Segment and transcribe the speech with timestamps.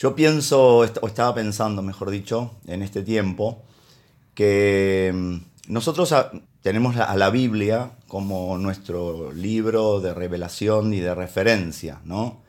[0.00, 3.62] Yo pienso, o estaba pensando, mejor dicho, en este tiempo,
[4.34, 5.36] que mm,
[5.68, 6.14] nosotros
[6.62, 12.40] tenemos a la Biblia como nuestro libro de revelación y de referencia, ¿no?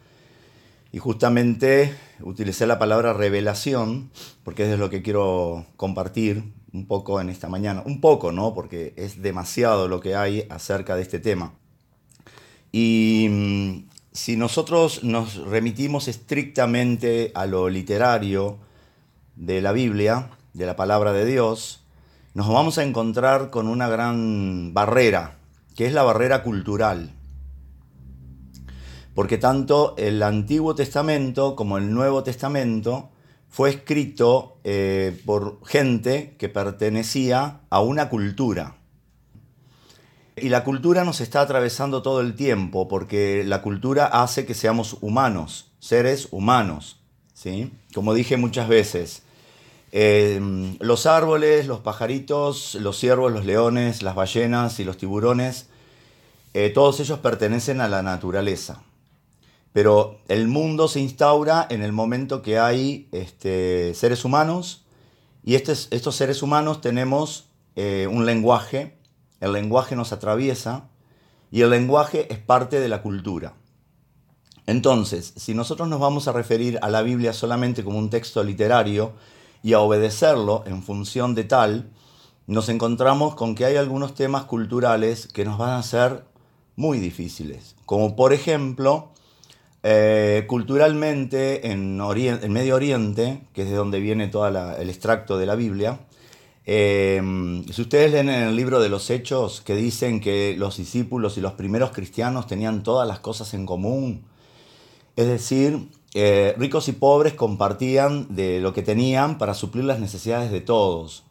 [0.94, 4.12] Y justamente utilicé la palabra revelación
[4.46, 7.84] porque es lo que quiero compartir un poco en esta mañana.
[7.86, 8.54] Un poco, ¿no?
[8.54, 11.54] Porque es demasiado lo que hay acerca de este tema.
[12.72, 18.58] Y mm, si nosotros nos remitimos estrictamente a lo literario
[19.36, 21.84] de la Biblia, de la palabra de Dios,
[22.34, 25.38] nos vamos a encontrar con una gran barrera,
[25.76, 27.16] que es la barrera cultural
[29.14, 33.10] porque tanto el Antiguo Testamento como el Nuevo Testamento
[33.50, 38.78] fue escrito eh, por gente que pertenecía a una cultura.
[40.36, 44.98] Y la cultura nos está atravesando todo el tiempo, porque la cultura hace que seamos
[45.02, 47.00] humanos, seres humanos.
[47.34, 47.72] ¿sí?
[47.94, 49.24] Como dije muchas veces,
[49.92, 55.68] em, los árboles, los pajaritos, los ciervos, los leones, las ballenas y los tiburones,
[56.54, 58.84] eh, todos ellos pertenecen a la naturaleza.
[59.74, 64.86] Pero el mundo se instaura en el momento que hay este, seres humanos
[65.44, 67.46] y estos, seres humanos tenemos
[67.76, 68.98] eh, un lenguaje,
[69.42, 70.90] el lenguaje nos atraviesa
[71.52, 73.56] y el lenguaje es parte de la cultura.
[74.68, 79.14] Entonces, si nosotros nos vamos a referir a la Biblia solamente como un texto literario
[79.64, 81.90] y a obedecerlo en función de tal,
[82.48, 86.24] nos encontramos con que hay algunos temas culturales que nos van a ser
[86.76, 89.12] muy difíciles, como por ejemplo
[89.84, 95.56] eh, culturalmente, en, Medio Oriente, que es de donde viene todo el extracto de la
[95.56, 96.00] Biblia,
[96.66, 97.22] eh,
[97.72, 101.42] si ustedes leen en el libro de los Hechos que dicen que los discípulos y
[101.42, 104.26] los primeros cristianos tenían todas las cosas en común,
[105.16, 110.52] es decir, eh, ricos y pobres compartían de lo que tenían para suplir las necesidades
[110.52, 111.24] de todos,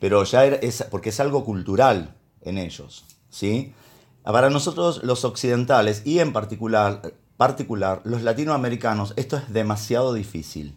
[0.00, 3.72] pero ya es porque es algo cultural en ellos, ¿sí?
[4.22, 7.00] Para nosotros los occidentales y en particular
[7.36, 10.76] particular, los latinoamericanos, esto es demasiado difícil.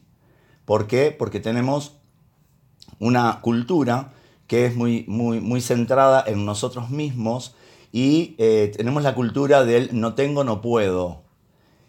[0.66, 1.16] ¿Por qué?
[1.18, 1.94] Porque tenemos
[3.00, 4.12] una cultura
[4.48, 7.56] que es muy, muy, muy centrada en nosotros mismos
[7.92, 11.24] y eh, tenemos la cultura del no tengo, no puedo.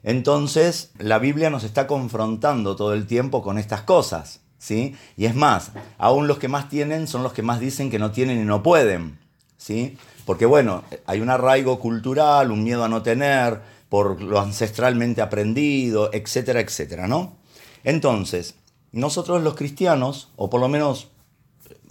[0.02, 4.94] Entonces, la Biblia nos está confrontando todo el tiempo con estas cosas, ¿sí?
[5.16, 8.10] Y es más, aún los que más tienen son los que más dicen que no
[8.10, 9.18] tienen y no pueden,
[9.56, 9.98] ¿sí?
[10.24, 16.10] Porque bueno, hay un arraigo cultural, un miedo a no tener, por lo ancestralmente aprendido,
[16.12, 17.36] etcétera, etcétera, ¿no?
[17.84, 18.54] Entonces,
[18.92, 21.08] nosotros los cristianos, o por lo menos,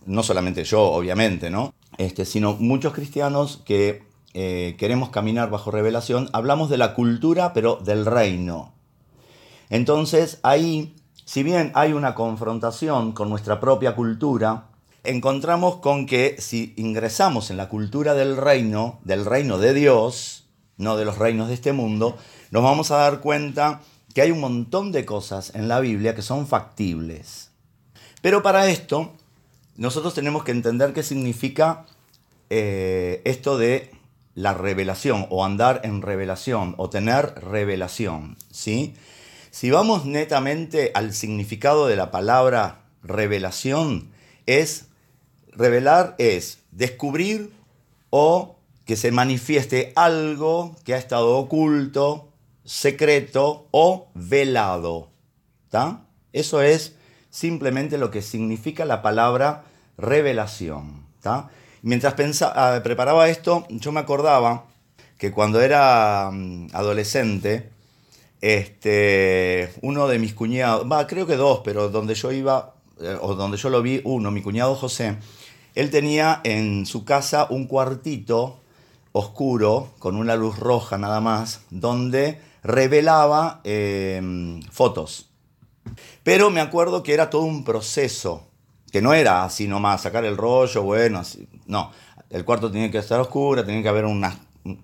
[0.05, 1.73] no solamente yo, obviamente, ¿no?
[1.97, 7.77] Este, sino muchos cristianos que eh, queremos caminar bajo revelación, hablamos de la cultura, pero
[7.77, 8.73] del reino.
[9.69, 10.95] Entonces, ahí,
[11.25, 14.67] si bien hay una confrontación con nuestra propia cultura,
[15.03, 20.45] encontramos con que si ingresamos en la cultura del reino, del reino de Dios,
[20.77, 22.17] no de los reinos de este mundo,
[22.51, 23.81] nos vamos a dar cuenta
[24.13, 27.51] que hay un montón de cosas en la Biblia que son factibles.
[28.21, 29.13] Pero para esto,
[29.75, 31.85] nosotros tenemos que entender qué significa
[32.49, 33.91] eh, esto de
[34.35, 38.37] la revelación o andar en revelación o tener revelación.
[38.51, 38.93] ¿sí?
[39.51, 44.09] Si vamos netamente al significado de la palabra revelación,
[44.45, 44.85] es
[45.51, 47.51] revelar es descubrir
[48.09, 48.55] o
[48.85, 52.28] que se manifieste algo que ha estado oculto,
[52.69, 55.09] secreto o velado.
[56.31, 56.95] Eso es
[57.31, 59.63] simplemente lo que significa la palabra
[59.97, 61.07] revelación.
[61.81, 64.65] Mientras pensaba, ah, preparaba esto, yo me acordaba
[65.17, 67.71] que cuando era mm, adolescente,
[68.39, 73.57] este, uno de mis cuñados, creo que dos, pero donde yo iba, eh, o donde
[73.57, 75.17] yo lo vi, uno, mi cuñado José,
[75.73, 78.59] él tenía en su casa un cuartito
[79.11, 85.29] oscuro, con una luz roja nada más, donde revelaba em, fotos.
[86.23, 88.47] Pero me acuerdo que era todo un proceso,
[88.91, 91.21] que no era así nomás, sacar el rollo, bueno,
[91.65, 91.91] no.
[92.29, 94.37] El cuarto tenía que estar oscuro, tenía que haber unas,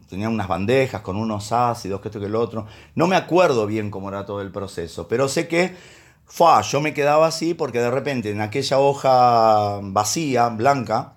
[0.10, 2.66] tenía unas bandejas con unos ácidos, que esto que el otro.
[2.96, 5.76] No me acuerdo bien cómo era todo el proceso, pero sé que
[6.26, 11.14] fue, yo me quedaba así porque de repente en aquella hoja vacía, blanca,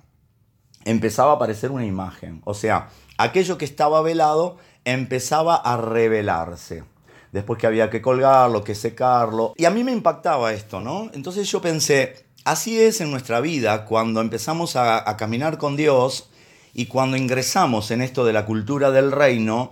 [0.85, 2.43] empezaba a aparecer una imagen.
[2.44, 4.59] O sea, aquello que estaba velado
[4.93, 6.85] empezaba a revelarse.
[7.32, 9.55] Después que había que colgarlo, que secarlo.
[9.56, 11.11] Y a mí me impactaba esto, ¿no?
[11.12, 16.31] Entonces yo pensé, así es en nuestra vida cuando empezamos a, a caminar con Dios
[16.73, 19.70] y cuando ingresamos en esto de la cultura del reino,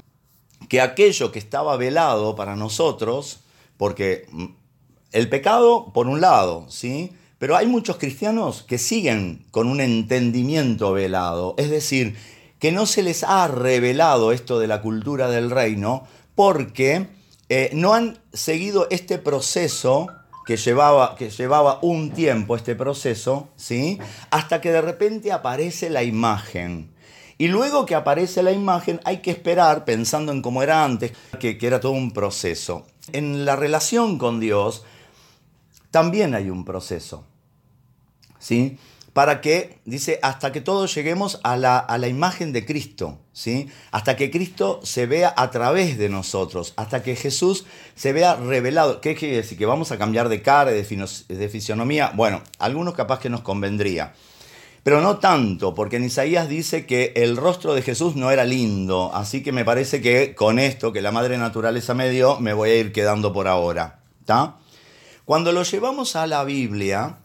[0.68, 3.40] que aquello que estaba velado para nosotros,
[3.76, 4.46] porque mm,
[5.12, 7.12] el pecado, por un lado, ¿sí?
[7.38, 12.16] Pero hay muchos cristianos que siguen con un entendimiento velado, es decir,
[12.58, 17.08] que no se les ha revelado esto de la cultura del reino porque
[17.48, 20.08] eh, no han seguido este proceso
[20.46, 23.98] que llevaba, que llevaba un tiempo, este proceso, ¿sí?
[24.30, 26.94] hasta que de repente aparece la imagen.
[27.38, 31.58] Y luego que aparece la imagen hay que esperar, pensando en cómo era antes, que,
[31.58, 32.86] que era todo un proceso.
[33.12, 34.84] En la relación con Dios
[35.90, 37.24] también hay un proceso.
[38.38, 38.78] ¿Sí?
[39.16, 43.66] Para que, dice, hasta que todos lleguemos a la, a la imagen de Cristo, ¿sí?
[43.90, 47.64] Hasta que Cristo se vea a través de nosotros, hasta que Jesús
[47.94, 49.00] se vea revelado.
[49.00, 49.56] ¿Qué quiere decir?
[49.56, 50.82] ¿Que vamos a cambiar de cara, de,
[51.28, 52.12] de fisionomía?
[52.14, 54.12] Bueno, algunos capaz que nos convendría.
[54.82, 59.12] Pero no tanto, porque en Isaías dice que el rostro de Jesús no era lindo,
[59.14, 62.68] así que me parece que con esto que la madre naturaleza me dio, me voy
[62.68, 64.00] a ir quedando por ahora.
[64.20, 64.56] ¿Está?
[65.24, 67.16] Cuando lo llevamos a la Biblia,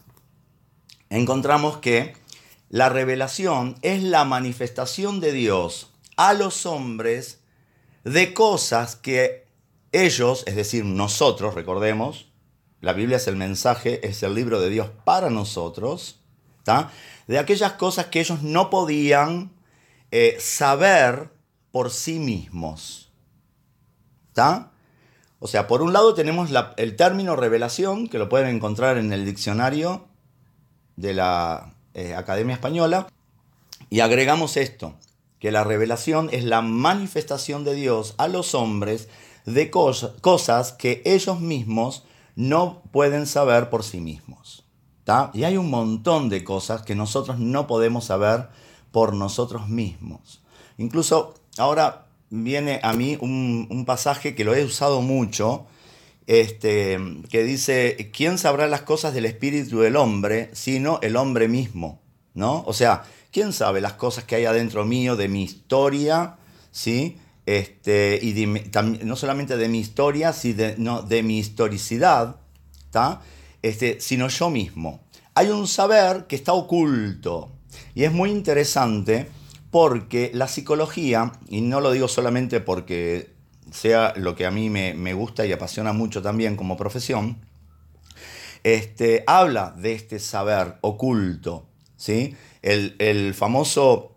[1.18, 2.14] encontramos que
[2.68, 7.40] la revelación es la manifestación de Dios a los hombres
[8.04, 9.46] de cosas que
[9.92, 12.32] ellos, es decir, nosotros, recordemos,
[12.80, 16.20] la Biblia es el mensaje, es el libro de Dios para nosotros,
[17.26, 19.52] de aquellas cosas que ellos no podían
[20.10, 21.30] eh, saber
[21.70, 23.12] por sí mismos.
[24.28, 24.72] ¿Está?
[25.40, 29.26] O sea, por un lado tenemos el término revelación, que lo pueden encontrar en el
[29.26, 30.08] diccionario
[30.96, 33.08] de la eh, Academia Española,
[33.90, 34.94] y agregamos esto,
[35.38, 39.08] que la revelación es la manifestación de Dios a los hombres
[39.44, 42.04] de cosas que ellos mismos
[42.36, 44.62] no pueden saber por sí mismos.
[45.34, 48.48] Y hay un montón de cosas que nosotros no podemos saber
[48.92, 50.40] por nosotros mismos.
[50.78, 55.66] Incluso ahora viene a mí un, pasaje que lo he usado mucho,
[56.26, 56.98] este,
[57.30, 62.00] que dice, ¿quién sabrá las cosas del espíritu del hombre sino el hombre mismo?
[62.34, 62.62] ¿No?
[62.66, 66.36] O sea, ¿quién sabe las cosas que hay adentro mío de mi historia?
[66.70, 67.18] ¿Sí?
[67.44, 68.46] Este, y
[69.04, 72.36] no solamente de mi historia, sino de, mi historicidad,
[73.62, 75.04] Este, sino yo mismo.
[75.34, 77.52] Hay un saber que está oculto.
[77.94, 79.28] Y es muy interesante
[79.70, 83.31] porque la psicología, y no lo digo solamente porque
[83.72, 87.38] sea lo que a mí me, gusta y apasiona mucho también como profesión,
[88.62, 91.66] este, habla de este saber oculto.
[91.96, 92.36] ¿sí?
[92.62, 94.14] El, el famoso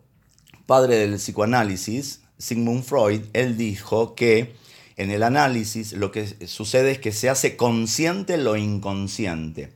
[0.66, 4.56] padre del psicoanálisis, Sigmund Freud, él dijo que
[4.98, 9.74] en el análisis lo que sucede es que se hace consciente lo inconsciente.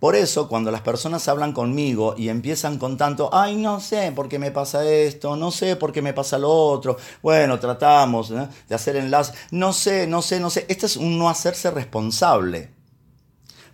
[0.00, 4.30] Por eso, cuando las personas hablan conmigo y empiezan con tanto, ay, no sé por
[4.30, 8.74] qué me pasa esto, no sé por qué me pasa lo otro, bueno, tratamos de
[8.74, 10.64] hacer enlace, no sé, no sé, no sé.
[10.68, 12.70] Este es un no hacerse responsable.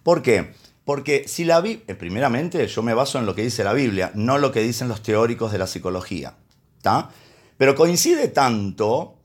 [0.02, 0.52] ¿Por qué?
[0.84, 4.10] Porque si la Biblia, eh, primeramente yo me baso en lo que dice la Biblia,
[4.14, 6.34] no lo que dicen los teóricos de la psicología.
[6.76, 7.10] ¿está?
[7.56, 9.16] Pero coincide tanto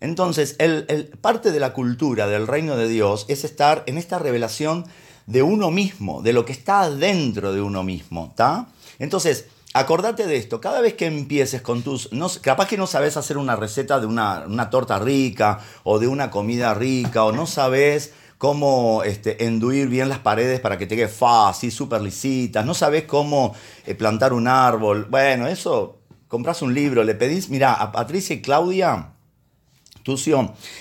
[0.00, 4.86] entonces, el, parte de la cultura del reino de Dios es estar en esta revelación
[5.28, 8.68] de uno mismo, de lo que está dentro de uno mismo, ¿está?
[8.98, 9.44] Entonces,
[9.74, 12.08] acordate de esto, cada vez que empieces con tus,
[12.40, 16.72] capaz que no sabes hacer una receta de una, torta rica o de una comida
[16.72, 21.70] rica o no sabes cómo este, enduir bien las paredes para que te quede fácil,
[21.70, 23.54] súper lisitas, no sabes cómo
[23.84, 28.40] eh, plantar un árbol, bueno, eso, compras un libro, le pedís, mira, a Patricia y
[28.40, 29.12] Claudia,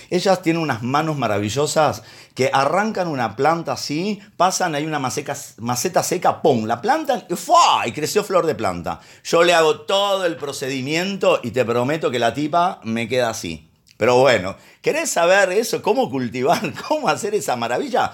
[0.10, 2.03] Ellas tienen unas manos maravillosas
[2.34, 6.65] que arrancan una planta así, pasan, hay una maceta seca, ¡pum!
[6.65, 9.00] La plantan y, y creció flor de planta.
[9.24, 13.69] Yo le hago todo el procedimiento y te prometo que la tipa me queda así.
[13.98, 15.81] Pero bueno, ¿querés saber eso?
[15.81, 16.74] ¿Cómo cultivar?
[16.88, 18.13] ¿Cómo hacer esa maravilla?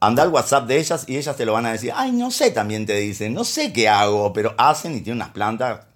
[0.00, 1.92] Anda al WhatsApp de ellas y ellas te lo van a decir.
[1.94, 3.32] Ay, no sé, también te dicen.
[3.32, 5.86] No sé qué hago, pero hacen y tienen unas plantas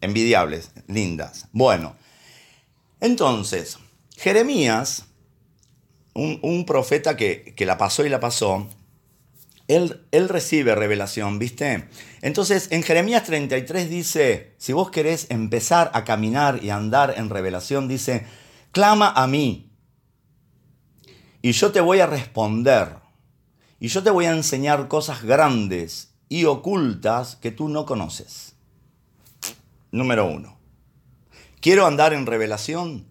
[0.00, 1.48] envidiables, lindas.
[1.52, 1.96] Bueno,
[3.00, 3.78] entonces,
[4.16, 5.08] Jeremías
[6.18, 8.66] un, profeta que, la pasó y la pasó,
[9.68, 11.88] él, él, recibe revelación, ¿viste?
[12.22, 17.86] Entonces, en Jeremías 33 dice, si vos querés empezar a caminar y andar en revelación,
[17.86, 18.26] dice,
[18.72, 19.70] clama a mí
[21.42, 22.96] y yo te voy a responder
[23.78, 28.54] y yo te voy a enseñar cosas grandes y ocultas que tú no conoces.
[29.92, 30.57] Número uno.
[31.60, 33.06] ¿Quiero andar en revelación?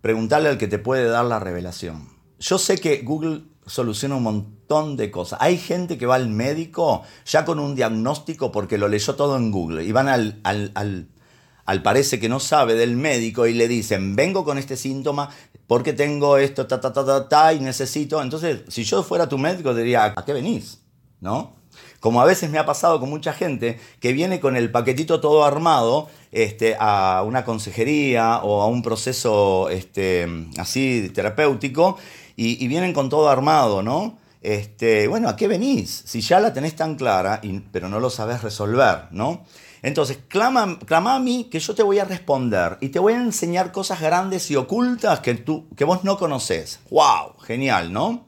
[0.00, 4.96] Preguntarle al que te puede dar la revelación yo sé que Google soluciona un montón
[4.96, 5.38] de cosas.
[5.40, 9.50] Hay gente que va al médico ya con un diagnóstico porque lo leyó todo en
[9.50, 14.44] Google y van al, al parece que no sabe del médico y le dicen, vengo
[14.44, 15.30] con este síntoma
[15.66, 18.20] porque tengo esto, ta, ta, ta, ta, ta, y necesito.
[18.20, 20.82] Entonces, si yo fuera tu médico, diría, ¿a qué venís?
[21.20, 21.56] ¿No?
[22.04, 25.42] Como a veces me ha pasado con mucha gente que viene con el paquetito todo
[25.42, 31.96] armado este, a una consejería o a un proceso este, así terapéutico
[32.36, 34.18] y, vienen con todo armado, ¿no?
[34.42, 36.02] Este, bueno, ¿a qué venís?
[36.04, 37.40] Si ya la tenés tan clara,
[37.72, 39.46] pero no lo sabes resolver, ¿no?
[39.80, 43.22] Entonces, clama, clama, a mí que yo te voy a responder y te voy a
[43.22, 46.80] enseñar cosas grandes y ocultas que, tú, que vos no conoces.
[46.90, 47.38] ¡Wow!
[47.40, 48.26] Genial, ¿no?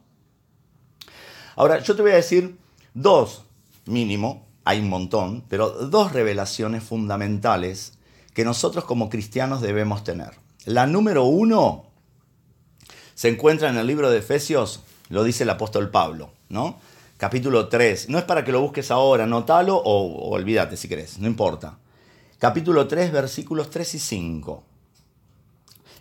[1.57, 2.57] Ahora, yo te voy a decir
[2.95, 3.46] dos,
[3.87, 7.95] mínimo, hay un montón, pero dos revelaciones fundamentales
[8.35, 10.33] que nosotros como cristianos debemos tener.
[10.65, 11.87] La número uno
[13.15, 16.79] se encuentra en el libro de Efesios, lo dice el apóstol Pablo, ¿no?
[17.17, 18.11] Capítulo 3.
[18.11, 21.79] No es para que lo busques ahora, notalo o, o olvídate si querés, no importa.
[22.39, 24.65] Capítulo 3, versículos 3 y 5.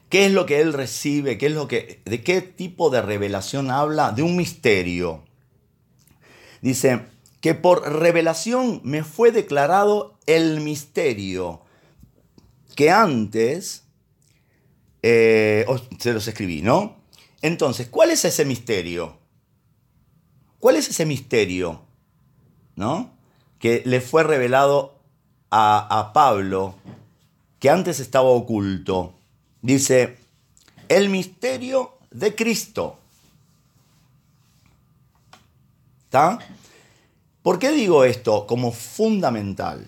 [0.10, 1.38] ¿Qué es lo que él recibe?
[1.38, 4.12] ¿Qué es lo que, ¿De qué tipo de revelación habla?
[4.12, 5.24] De un misterio.
[6.62, 7.06] Dice
[7.46, 11.62] que por revelación me fue declarado el misterio
[12.75, 13.84] que antes,
[15.04, 15.64] eh,
[16.00, 16.96] se los escribí, ¿no?
[17.44, 19.20] Entonces, ¿cuál es ese misterio?
[20.58, 21.84] ¿Cuál es ese misterio?
[22.75, 23.16] ¿No?
[23.60, 24.98] Que le fue revelado
[25.52, 26.74] a, a Pablo,
[27.60, 29.14] que antes estaba oculto.
[29.62, 30.18] Dice,
[30.90, 32.98] el misterio de Cristo.
[36.06, 36.40] ¿Está?
[37.46, 39.86] ¿Por qué digo esto como fundamental?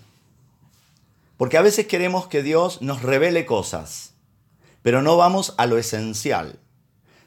[1.37, 4.13] Porque a veces queremos que Dios nos revele cosas,
[4.83, 6.59] pero no vamos a lo esencial.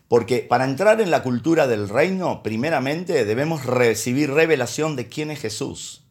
[0.06, 5.40] Porque para entrar en la cultura del reino, primeramente debemos recibir revelación de quién es
[5.40, 6.04] Jesús.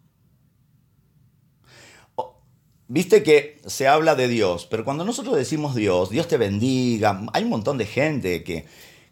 [2.89, 7.43] Viste que se habla de Dios, pero cuando nosotros decimos Dios, Dios te bendiga, hay
[7.45, 8.65] un montón de gente que,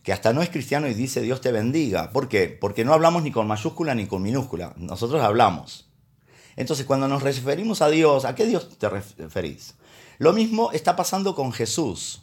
[0.07, 2.11] que hasta no es cristiano y dice Dios te bendiga.
[2.11, 2.47] ¿Por qué?
[2.47, 4.71] Porque no hablamos ni con mayúscula ni con minúscula.
[4.77, 5.89] Nosotros hablamos.
[6.55, 9.73] Entonces, cuando nos referimos a Dios, ¿a qué Dios te referís?
[10.17, 12.21] Lo mismo está pasando con Jesús,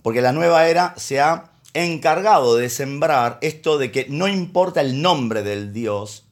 [0.00, 5.02] porque la nueva era se ha encargado de sembrar esto de que no importa el
[5.02, 6.24] nombre del Dios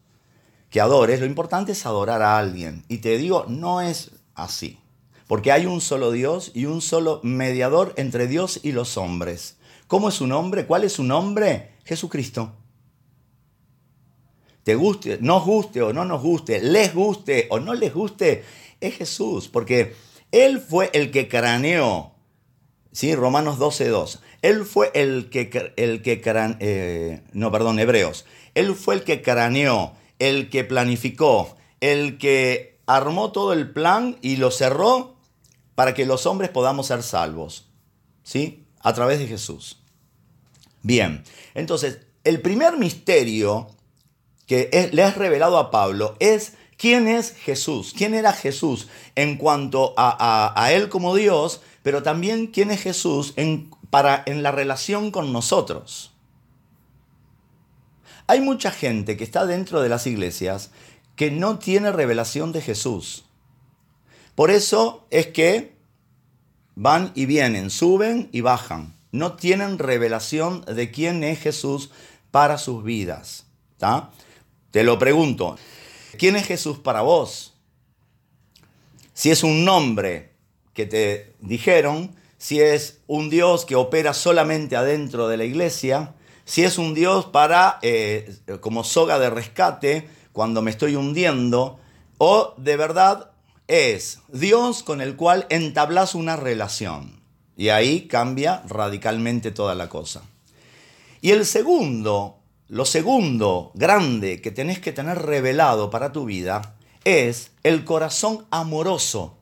[0.70, 2.86] que adores, lo importante es adorar a alguien.
[2.88, 4.78] Y te digo, no es así,
[5.26, 9.58] porque hay un solo Dios y un solo mediador entre Dios y los hombres.
[9.90, 10.64] ¿Cómo es su nombre?
[10.64, 11.74] ¿Cuál es su nombre?
[11.84, 12.54] Jesucristo
[14.62, 18.44] te guste, nos guste o no nos guste, les guste o no les guste,
[18.80, 19.96] es Jesús, porque
[20.30, 22.12] Él fue el que craneó,
[22.92, 23.14] ¿sí?
[23.14, 26.22] Romanos 12.2, Él fue el que, el que
[26.60, 33.32] eh, no, perdón, Hebreos, Él fue el que craneó, el que planificó, el que armó
[33.32, 35.16] todo el plan y lo cerró
[35.74, 37.70] para que los hombres podamos ser salvos,
[38.22, 38.66] ¿sí?
[38.80, 39.79] A través de Jesús.
[40.82, 43.68] Bien, entonces, el primer misterio
[44.46, 49.94] que le has revelado a Pablo es quién es Jesús, quién era Jesús en cuanto
[49.96, 55.32] a, Él como Dios, pero también quién es Jesús en, para, en la relación con
[55.32, 56.12] nosotros.
[58.26, 60.70] Hay mucha gente que está dentro de las iglesias
[61.16, 63.26] que no tiene revelación de Jesús.
[64.34, 65.76] Por eso es que
[66.76, 68.99] van y vienen, suben y bajan.
[69.12, 71.90] No tienen revelación de quién es Jesús
[72.30, 73.46] para sus vidas.
[73.72, 74.10] ¿está?
[74.70, 75.56] Te lo pregunto,
[76.18, 77.54] ¿quién es Jesús para vos?
[79.12, 80.32] Si es un nombre
[80.74, 86.14] que te dijeron, si es un Dios que opera solamente adentro de la iglesia,
[86.44, 91.78] si es un Dios para, eh, como soga de rescate, cuando me estoy hundiendo,
[92.18, 93.32] o de verdad
[93.68, 97.19] es Dios con el cual entablas una relación.
[97.60, 100.22] Y ahí cambia radicalmente toda la cosa.
[101.20, 102.38] Y el segundo
[102.68, 109.36] lo segundo grande que tenés que tener revelado para tu vida es el corazón amoroso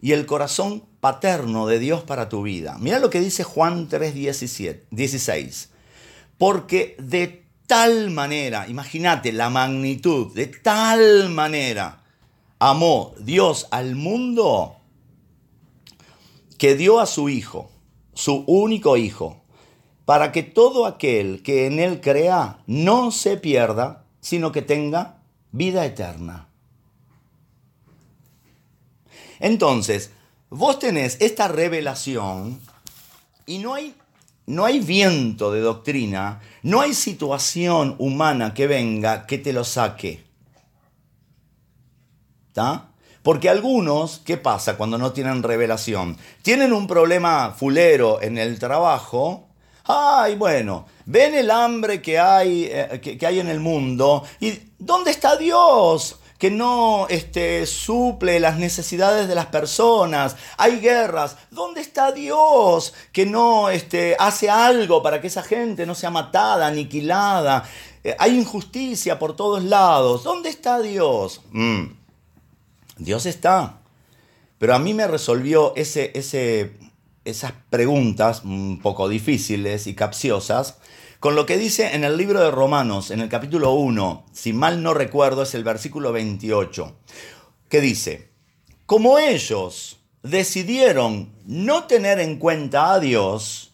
[0.00, 2.76] y el corazón paterno de Dios para tu vida.
[2.78, 5.70] Mira lo que dice Juan 3, 16.
[6.38, 12.04] Porque de tal manera, imagínate la magnitud, de tal manera
[12.60, 14.76] amó Dios al mundo
[16.58, 17.70] que dio a su Hijo,
[18.14, 19.42] su único Hijo,
[20.04, 25.18] para que todo aquel que en él crea no se pierda, sino que tenga
[25.52, 26.48] vida eterna.
[29.40, 30.12] Entonces,
[30.48, 32.60] vos tenés esta revelación
[33.46, 33.94] y no hay,
[34.46, 40.24] no hay viento de doctrina, no hay situación humana que venga que te lo saque.
[42.48, 42.90] ¿Está?
[43.26, 46.16] Porque algunos, ¿qué pasa cuando no tienen revelación?
[46.42, 49.48] Tienen un problema fulero en el trabajo.
[49.82, 54.22] Ay, bueno, ven el hambre que hay, eh, que, hay en el mundo.
[54.38, 56.20] ¿Y dónde está Dios?
[56.38, 60.36] que no este, suple las necesidades de las personas.
[60.56, 61.36] Hay guerras.
[61.50, 66.68] ¿Dónde está Dios que no este, hace algo para que esa gente no sea matada,
[66.68, 67.64] aniquilada?
[68.04, 70.22] Eh, hay injusticia por todos lados.
[70.22, 71.40] ¿Dónde está Dios?
[71.50, 72.05] Mm.
[72.96, 73.80] Dios está.
[74.58, 76.72] Pero a mí me resolvió ese, ese,
[77.24, 80.78] esas preguntas un poco difíciles y capciosas
[81.20, 84.82] con lo que dice en el libro de Romanos, en el capítulo 1, si mal
[84.82, 86.94] no recuerdo es el versículo 28,
[87.68, 88.30] que dice,
[88.84, 93.72] como ellos decidieron no tener en cuenta a Dios,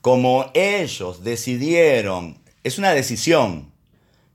[0.00, 3.69] como ellos decidieron, es una decisión,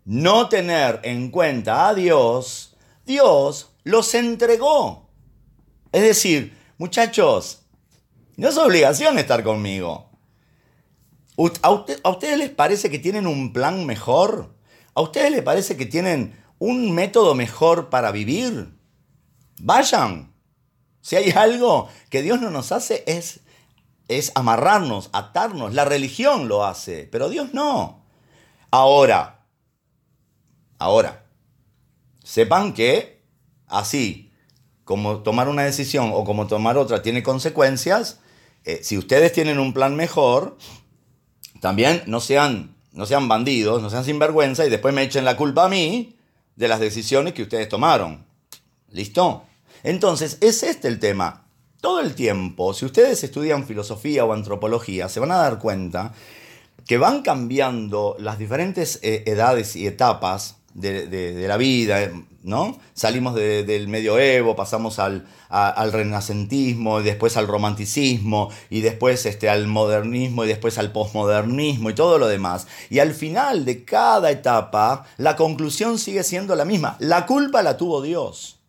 [0.05, 5.09] no tener en cuenta a Dios, Dios los entregó.
[5.91, 7.63] Es decir, muchachos,
[8.37, 10.09] no es obligación estar conmigo.
[11.61, 14.55] ¿A, ustedes les parece que tienen un plan mejor?
[14.93, 18.73] ¿A ustedes les parece que tienen un método mejor para vivir?
[19.59, 20.33] Vayan.
[21.01, 23.41] Si hay algo que Dios no nos hace es,
[24.07, 25.73] es amarrarnos, atarnos.
[25.73, 28.03] La religión lo hace, pero Dios no.
[28.71, 29.34] Ahora,
[30.77, 31.25] ahora,
[32.23, 33.21] sepan que
[33.67, 34.31] así
[34.83, 38.19] como tomar una decisión o como tomar otra tiene consecuencias,
[38.63, 40.57] eh, si ustedes tienen un plan mejor,
[41.59, 45.65] también no sean, no sean bandidos, no sean sinvergüenza y después me echen la culpa
[45.65, 46.15] a mí
[46.55, 48.25] de las decisiones que ustedes tomaron.
[48.91, 49.43] ¿Listo?
[49.83, 51.47] Entonces, es este el tema.
[51.81, 56.13] Todo el tiempo, si ustedes estudian filosofía o antropología, se van a dar cuenta
[56.87, 62.11] que van cambiando las diferentes eh, edades y etapas de, la vida,
[62.43, 62.77] ¿no?
[62.93, 69.67] Salimos del medioevo, pasamos al, al, renacentismo, y después al romanticismo, y después este, al
[69.67, 72.67] modernismo, y después al posmodernismo, y todo lo demás.
[72.89, 76.97] Y al final de cada etapa, la conclusión sigue siendo la misma.
[76.99, 78.59] La culpa la tuvo Dios.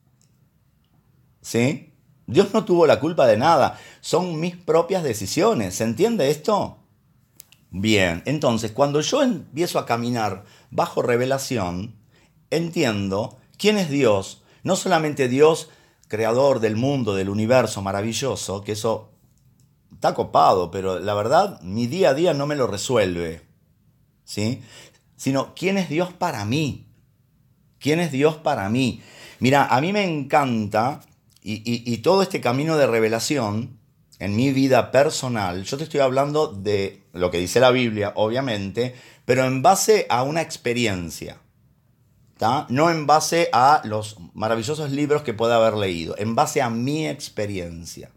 [1.43, 1.93] ¿Sí?
[2.27, 3.79] Dios no tuvo la culpa de nada.
[4.01, 5.75] Son mis propias decisiones.
[5.75, 6.79] ¿Se entiende esto?
[7.71, 11.96] Bien, entonces cuando yo empiezo a caminar bajo revelación,
[12.51, 15.71] entiendo quién es Dios, no solamente Dios
[16.09, 19.11] creador del mundo, del universo maravilloso, que eso
[19.93, 23.43] está copado, pero la verdad mi día a día no me lo resuelve,
[24.25, 24.63] ¿sí?
[25.17, 26.87] Sino quién es Dios para mí,
[27.81, 29.03] quién es Dios para mí.
[29.41, 31.01] Mira, a mí me encanta
[31.43, 33.79] y todo este camino de revelación
[34.19, 38.95] en mi vida personal, yo te estoy hablando de lo que dice la Biblia, obviamente,
[39.25, 41.39] pero en base a una experiencia
[42.69, 47.07] no en base a los maravillosos libros que pueda haber leído, en base a mi
[47.07, 48.11] experiencia.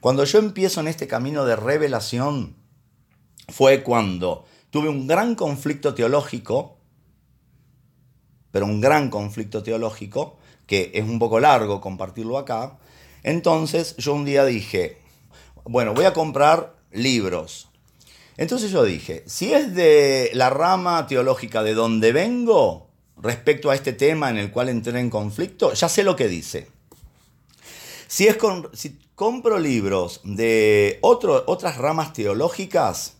[0.00, 2.56] Cuando yo empiezo en este camino de revelación,
[3.48, 6.78] fue cuando tuve un gran conflicto teológico,
[8.50, 12.78] pero un gran conflicto teológico, que es un poco largo compartirlo acá.
[13.22, 14.98] Entonces yo un día dije,
[15.64, 17.68] bueno, voy a comprar libros.
[18.36, 22.89] Entonces yo dije, si es de la rama teológica de donde vengo,
[23.22, 26.68] respecto a este tema en el cual entré en conflicto, ya sé lo que dice.
[28.06, 28.38] Si, es
[28.72, 33.14] si compro libros de otras ramas teológicas,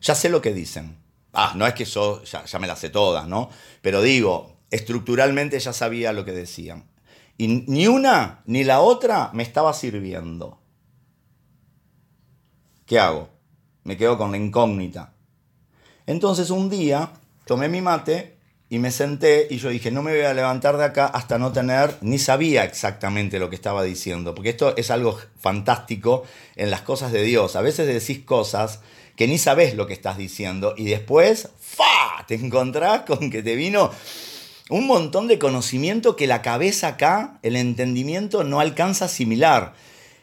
[0.00, 0.96] ya sé lo que dicen.
[1.32, 3.50] Ah, no es que yo ya, ya me las sé todas, ¿no?
[3.80, 6.84] Pero digo, estructuralmente ya sabía lo que decían.
[7.38, 10.58] Y ni una ni la otra me estaba sirviendo.
[12.86, 13.30] ¿Qué hago?
[13.84, 15.14] Me quedo con la incógnita.
[16.06, 17.12] Entonces un día
[17.46, 18.31] tomé mi mate
[18.72, 21.52] y me senté y yo dije, no me voy a levantar de acá hasta no
[21.52, 26.24] tener, ni sabía exactamente lo que estaba diciendo, porque esto es algo fantástico
[26.56, 27.54] en las cosas de Dios.
[27.54, 28.80] A veces decís cosas
[29.14, 32.24] que ni sabes lo que estás diciendo y después, ¡fa!
[32.26, 33.90] Te encontrás con que te vino
[34.70, 39.74] un montón de conocimiento que la cabeza acá, el entendimiento no alcanza a asimilar.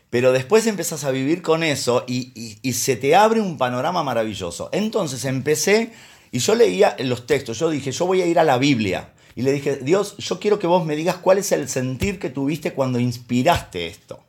[0.09, 4.71] Pero después empezás a vivir con eso y, y se te abre un panorama maravilloso.
[4.73, 5.93] Entonces empecé
[6.31, 9.13] y yo leía los textos, yo dije, yo voy a ir a la Biblia.
[9.35, 12.29] Y le dije, Dios, yo quiero que vos me digas cuál es el sentir que
[12.29, 14.23] tuviste cuando inspiraste esto.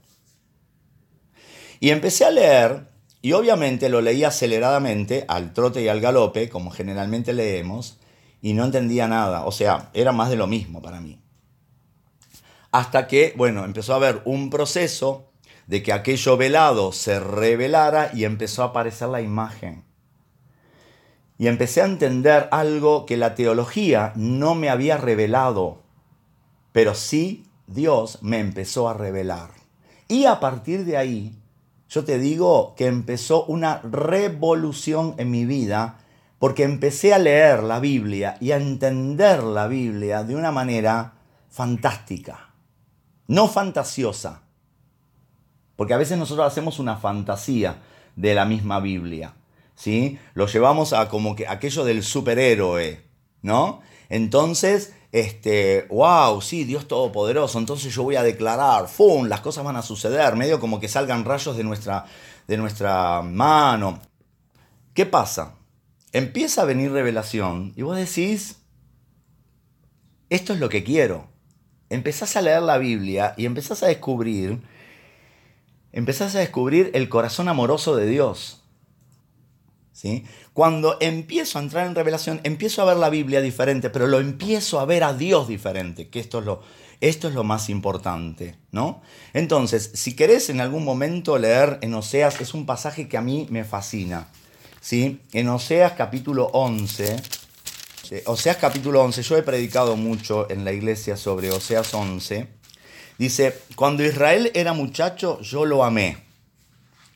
[1.80, 2.86] Y empecé a leer,
[3.22, 7.98] y obviamente lo leí aceleradamente, al trote y al galope, como generalmente leemos,
[8.40, 9.44] y no entendía nada.
[9.46, 11.20] O sea, era más de lo mismo para mí.
[12.72, 15.32] Hasta que, bueno, empezó a haber un proceso
[15.66, 19.89] de que aquello velado se revelara y empezó a aparecer la imagen
[21.40, 25.78] y empecé a entender algo que la teología no me había revelado.
[26.72, 29.48] pero sí Dios me empezó a revelar.
[30.06, 31.34] Y a partir de ahí,
[31.88, 36.00] yo te digo que empezó una revolución en mi vida
[36.38, 41.14] porque empecé a leer la Biblia y a entender la Biblia de una manera
[41.48, 42.50] fantástica,
[43.28, 44.42] no fantasiosa,
[45.76, 47.78] porque a veces nosotros hacemos una fantasía
[48.14, 49.32] de la misma Biblia,
[49.80, 50.18] ¿sí?
[50.34, 53.00] Lo llevamos a como que aquello del superhéroe,
[53.42, 53.80] ¿no?
[54.08, 59.26] Entonces, este, wow, sí, Dios Todopoderoso, entonces yo voy a declarar, ¡fum!
[59.26, 62.04] Las cosas van a suceder, medio como que salgan rayos de nuestra,
[62.46, 64.00] de nuestra mano.
[64.94, 65.54] ¿Qué pasa?
[66.12, 68.62] empieza a venir revelación y vos decís,
[70.28, 71.28] esto es lo que quiero.
[71.88, 74.60] Empezás a leer la Biblia y empezás a descubrir,
[75.92, 78.59] empezás a descubrir el corazón amoroso de Dios.
[80.52, 84.80] Cuando empiezo a entrar en revelación, empiezo a ver la Biblia diferente, pero lo empiezo
[84.80, 86.62] a ver a Dios diferente, que esto es lo,
[87.00, 89.02] esto es lo más importante, ¿no?
[89.32, 93.46] Entonces, si querés en algún momento leer en Oseas, es un pasaje que a mí
[93.50, 94.28] me fascina.
[94.80, 95.20] ¿sí?
[95.32, 97.16] En Oseas capítulo 11,
[98.26, 102.48] Oseas capítulo 11, yo he predicado mucho en la iglesia sobre Oseas 11,
[103.18, 106.18] dice, cuando Israel era muchacho, yo lo amé,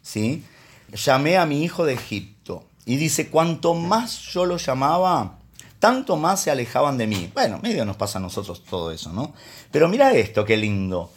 [0.02, 0.44] ¿sí?
[0.92, 2.64] Llamé a mi hijo de Egipto.
[2.86, 5.38] Y dice, cuanto más yo lo llamaba,
[5.78, 7.30] tanto más se alejaban de mí.
[7.34, 9.34] Bueno, medio nos pasa a nosotros todo eso, ¿no?
[9.70, 11.10] Pero mira esto, qué lindo.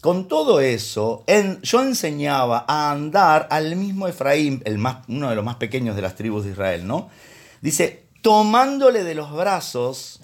[0.00, 1.24] Con todo eso,
[1.62, 6.02] yo enseñaba a andar al mismo Efraín, el más, uno de los más pequeños de
[6.02, 7.10] las tribus de Israel, ¿no?
[7.60, 10.20] Dice, tomándole de los brazos,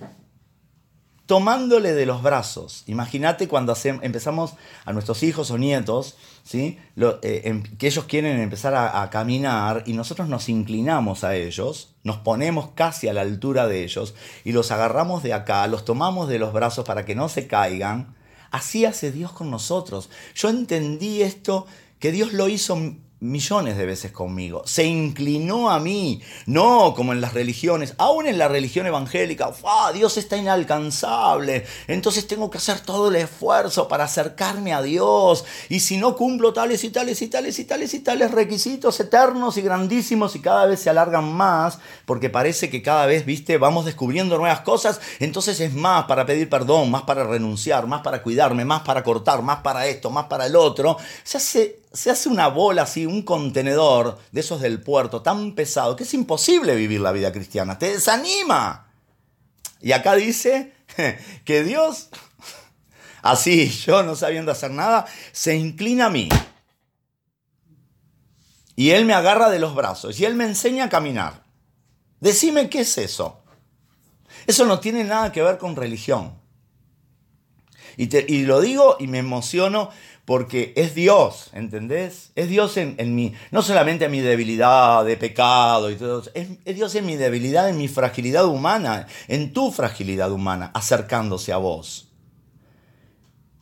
[1.27, 2.85] tomándole de los brazos.
[2.87, 6.79] Imagínate cuando empezamos a nuestros hijos o nietos, ¿sí?
[6.97, 11.95] Eh, em, que ellos quieren empezar a, a caminar y nosotros nos inclinamos a ellos,
[12.05, 16.29] nos ponemos casi a la altura de ellos y los agarramos de acá, los tomamos
[16.29, 18.17] de los brazos para que no se caigan
[18.51, 20.11] Así hace Dios con nosotros.
[20.35, 21.67] Yo entendí esto,
[21.99, 22.79] que Dios lo hizo
[23.21, 24.63] millones de veces conmigo.
[24.67, 29.51] Se inclinó a mí, no como en las religiones, aún en la religión evangélica,
[29.95, 35.81] Dios está inalcanzable, entonces tengo que hacer todo el esfuerzo para acercarme a Dios, y
[35.81, 39.63] si no cumplo tales y tales y tales y tales y tales requisitos eternos y
[39.63, 44.37] grandísimos y cada vez se alargan más, porque parece que cada vez, viste, vamos descubriendo
[44.37, 48.83] nuevas cosas, entonces es más para pedir perdón, más para renunciar, más para cuidarme, más
[48.83, 52.83] para cortar, más para esto, más para el otro, se hace se hace una bola
[52.83, 57.33] así, un contenedor de esos del puerto tan pesado que es imposible vivir la vida
[57.33, 58.93] cristiana, te desanima.
[59.81, 60.75] Y acá dice
[61.45, 62.11] que Dios,
[63.23, 66.29] así, yo no sabiendo hacer nada, se inclina a mí.
[68.77, 71.45] Y Él me agarra de los brazos y Él me enseña a caminar.
[72.21, 73.43] Decime qué es eso.
[74.47, 76.39] Eso no tiene nada que ver con religión.
[77.97, 79.89] Y, y lo digo y me emociono
[80.27, 82.33] porque es Dios, ¿entendés?
[82.35, 86.49] Es Dios en, en mi, no solamente en mi debilidad de pecado y todo, es,
[86.65, 91.59] es Dios en mi debilidad, en mi fragilidad humana, en tu fragilidad humana, acercándose a
[91.59, 92.09] vos.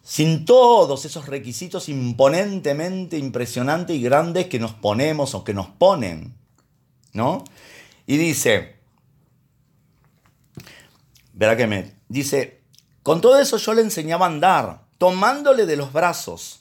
[0.02, 6.34] Sin todos esos requisitos imponentemente impresionantes y grandes que nos ponemos o que nos ponen,
[7.12, 7.44] ¿no?
[8.06, 8.76] Y dice,
[11.34, 12.62] verá que me, dice,
[13.02, 16.60] con todo eso yo le enseñaba a andar tomándole de los brazos.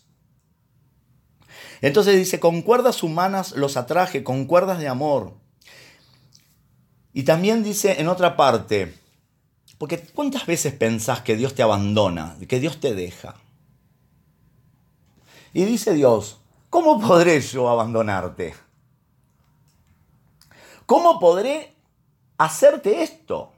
[1.79, 5.35] Entonces dice, con cuerdas humanas los atraje, con cuerdas de amor.
[7.13, 8.99] Y también dice en otra parte,
[9.77, 13.35] porque ¿cuántas veces pensás que Dios te abandona, que Dios te deja?
[15.53, 18.55] Y dice Dios, ¿cómo podré yo abandonarte?
[20.85, 21.73] ¿Cómo podré
[22.37, 23.52] hacerte esto?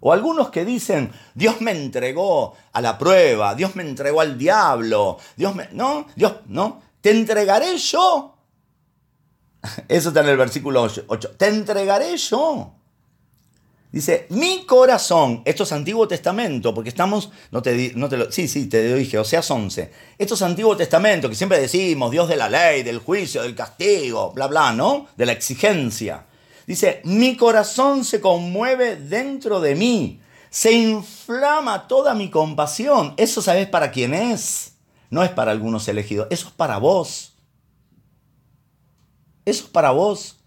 [0.00, 5.18] O algunos que dicen, Dios me entregó a la prueba, Dios me entregó al diablo,
[5.36, 5.68] Dios me...
[5.72, 8.34] No, Dios, no, te entregaré yo.
[9.88, 11.30] Eso está en el versículo 8.
[11.36, 12.74] Te entregaré yo.
[13.92, 18.46] Dice, mi corazón, esto es Antiguo Testamento, porque estamos, no te, no te lo, sí,
[18.46, 19.90] sí, te lo dije, o sea, 11.
[20.16, 24.30] Esto es Antiguo Testamento, que siempre decimos, Dios de la ley, del juicio, del castigo,
[24.30, 25.08] bla, bla, ¿no?
[25.16, 26.24] De la exigencia.
[26.70, 33.12] Dice, mi corazón se conmueve dentro de mí, se inflama toda mi compasión.
[33.16, 34.74] Eso sabes para quién es.
[35.10, 37.34] No es para algunos elegidos, eso es para vos.
[39.44, 40.38] Eso es para vos.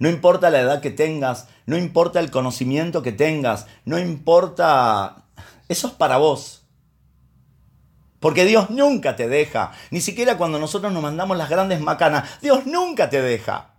[0.00, 5.28] No importa la edad que tengas, no importa el conocimiento que tengas, no importa...
[5.68, 6.64] Eso es para vos.
[8.18, 12.66] Porque Dios nunca te deja, ni siquiera cuando nosotros nos mandamos las grandes macanas, Dios
[12.66, 13.73] nunca te deja.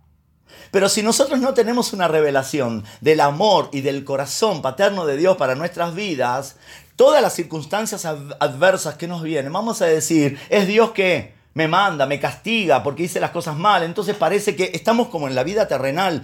[0.70, 5.36] Pero si nosotros no tenemos una revelación del amor y del corazón paterno de Dios
[5.36, 6.56] para nuestras vidas,
[6.96, 12.06] todas las circunstancias adversas que nos vienen, vamos a decir, es Dios que me manda,
[12.06, 13.82] me castiga porque hice las cosas mal.
[13.82, 16.22] Entonces parece que estamos como en la vida terrenal,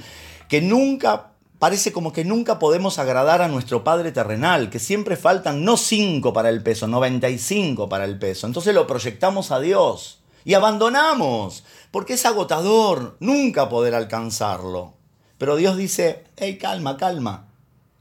[0.48, 5.64] que nunca parece como que nunca podemos agradar a nuestro Padre terrenal, que siempre faltan
[5.64, 8.48] no 5 para el peso, 95 para el peso.
[8.48, 14.94] Entonces lo proyectamos a Dios y abandonamos, porque es agotador nunca poder alcanzarlo.
[15.38, 17.48] Pero Dios dice, hey, calma, calma.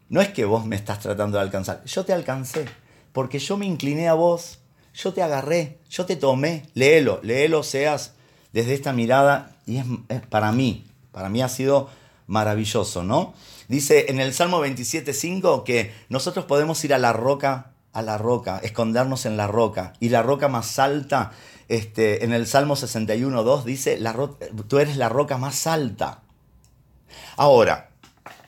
[0.09, 2.65] No es que vos me estás tratando de alcanzar, yo te alcancé,
[3.13, 4.59] porque yo me incliné a vos,
[4.93, 8.13] yo te agarré, yo te tomé, léelo, léelo, seas
[8.51, 11.89] desde esta mirada, y es, es para mí, para mí ha sido
[12.27, 13.33] maravilloso, ¿no?
[13.67, 18.59] Dice en el Salmo 27.5 que nosotros podemos ir a la roca, a la roca,
[18.63, 21.31] escondernos en la roca, y la roca más alta,
[21.71, 23.97] este, en el Salmo 61.2 dice,
[24.67, 26.21] tú eres la roca más alta.
[27.37, 27.91] Ahora,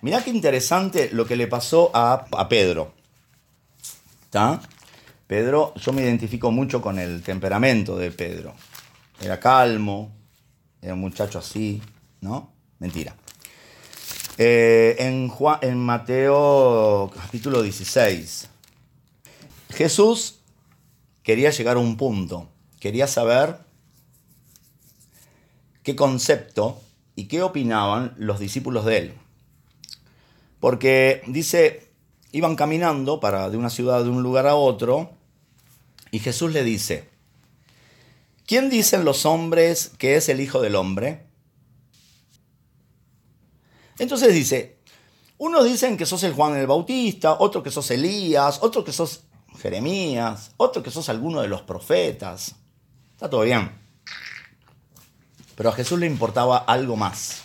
[0.01, 2.93] mirá qué interesante lo que le pasó a, Pedro.
[4.25, 4.59] ¿Está?
[5.25, 8.55] Pedro, yo me identifico mucho con el temperamento de Pedro.
[9.21, 10.12] Era calmo,
[10.81, 11.81] era un muchacho así,
[12.19, 12.51] ¿no?
[12.79, 13.15] Mentira.
[14.38, 18.49] Eh, en Mateo capítulo 16,
[19.69, 20.41] Jesús
[21.23, 22.49] quería llegar a un punto,
[22.84, 23.60] quería saber
[25.84, 26.82] qué concepto
[27.15, 29.13] y qué opinaban los discípulos de él.
[30.60, 31.93] Porque dice,
[32.34, 35.12] iban caminando para de una ciudad de un lugar a otro
[36.12, 37.08] y Jesús le dice,
[38.46, 41.26] ¿quién dicen los hombres que es el Hijo del Hombre?
[43.98, 44.80] Entonces dice,
[45.38, 49.22] unos dicen que sos el Juan el Bautista, otros que sos Elías, otros que sos
[49.58, 52.58] Jeremías, otros que sos alguno de los profetas.
[53.23, 53.71] Está todo bien.
[55.55, 57.43] Pero a Jesús le importaba algo más.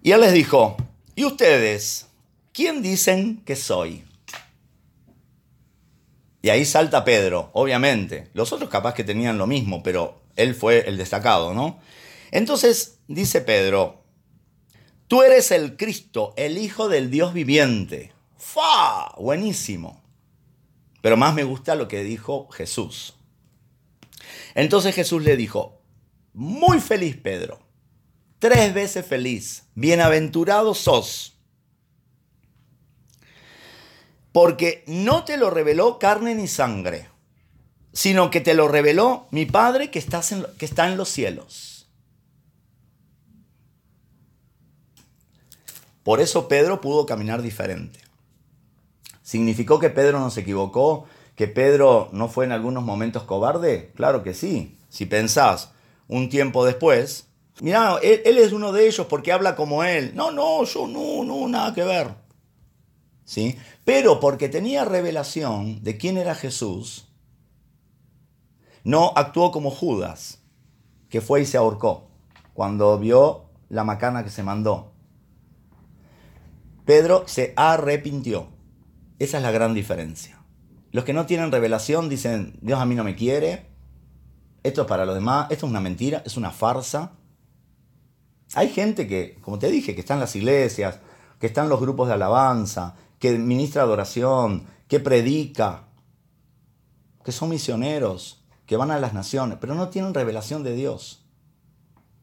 [0.00, 0.76] Y él les dijo,
[1.16, 2.06] ¿y ustedes?
[2.52, 4.04] ¿Quién dicen que soy?
[6.40, 8.30] Y ahí salta Pedro, obviamente.
[8.32, 11.80] Los otros capaz que tenían lo mismo, pero él fue el destacado, ¿no?
[12.30, 14.04] Entonces dice Pedro,
[15.08, 18.12] Tú eres el Cristo, el Hijo del Dios viviente.
[18.38, 19.16] ¡Fa!
[19.18, 20.00] Buenísimo.
[21.00, 23.16] Pero más me gusta lo que dijo Jesús.
[24.54, 25.80] Entonces Jesús le dijo,
[26.32, 27.60] muy feliz Pedro,
[28.38, 31.36] tres veces feliz, bienaventurado sos,
[34.32, 37.08] porque no te lo reveló carne ni sangre,
[37.92, 40.04] sino que te lo reveló mi Padre que,
[40.58, 41.88] que está en los cielos.
[46.02, 48.00] Por eso Pedro pudo caminar diferente.
[49.22, 51.06] ¿Significó que Pedro no se equivocó?
[51.34, 53.92] ¿Que Pedro no fue en algunos momentos cobarde?
[53.96, 54.78] Claro que sí.
[54.88, 55.72] Si pensás
[56.06, 57.28] un tiempo después,
[57.60, 60.12] mirá, él, es uno de ellos porque habla como él.
[60.14, 62.14] No, no, yo no, no, nada que ver.
[63.24, 63.58] ¿Sí?
[63.84, 67.08] Pero porque tenía revelación de quién era Jesús,
[68.84, 70.42] no actuó como Judas,
[71.08, 72.10] que fue y se ahorcó
[72.52, 74.92] cuando vio la macana que se mandó.
[76.84, 78.48] Pedro se arrepintió.
[79.18, 80.43] Esa es la gran diferencia.
[80.94, 83.66] Los que no tienen revelación dicen, Dios a mí no me quiere,
[84.62, 87.14] esto es para los demás, esto es una mentira, es una farsa.
[88.54, 91.00] Hay gente que, como te dije, que está en las iglesias,
[91.40, 95.88] que está en los grupos de alabanza, que ministra adoración, que predica,
[97.24, 101.26] que son misioneros, que van a las naciones, pero no tienen revelación de Dios.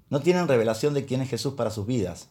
[0.10, 2.30] No tienen revelación de quién es Jesús para sus vidas.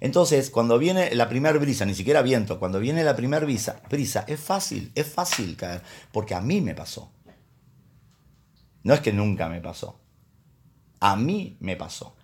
[0.00, 4.24] Entonces, cuando viene la primera brisa, ni siquiera viento, cuando viene la primera brisa, brisa,
[4.28, 5.82] es fácil, es fácil caer,
[6.12, 7.10] porque a mí me pasó.
[8.82, 9.98] No es que nunca me pasó.
[11.00, 12.16] A mí me pasó.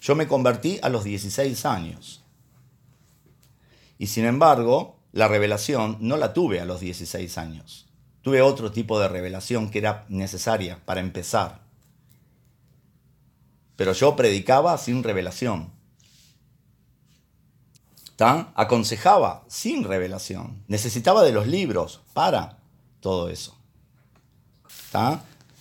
[0.00, 2.24] Yo me convertí a los 16 años.
[3.98, 7.86] Y sin embargo, la revelación no la tuve a los 16 años.
[8.22, 11.60] Tuve otro tipo de revelación que era necesaria para empezar.
[13.76, 15.71] Pero yo predicaba sin revelación.
[18.22, 20.62] Aconsejaba sin revelación.
[20.68, 22.58] Necesitaba de los libros para
[23.00, 23.56] todo eso.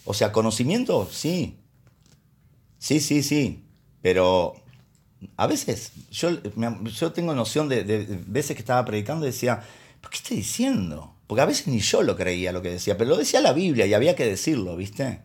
[0.06, 1.58] O sea, conocimiento, sí.
[2.78, 3.64] Sí, sí, sí.
[4.02, 4.56] Pero
[5.38, 6.30] a veces yo,
[6.84, 7.84] yo tengo noción de,
[8.28, 9.64] veces que estaba predicando y decía,
[10.02, 11.16] ¿por qué estoy diciendo?
[11.28, 13.86] Porque a veces ni yo lo creía lo que decía, pero lo decía la Biblia
[13.86, 15.22] y había que decirlo, ¿viste?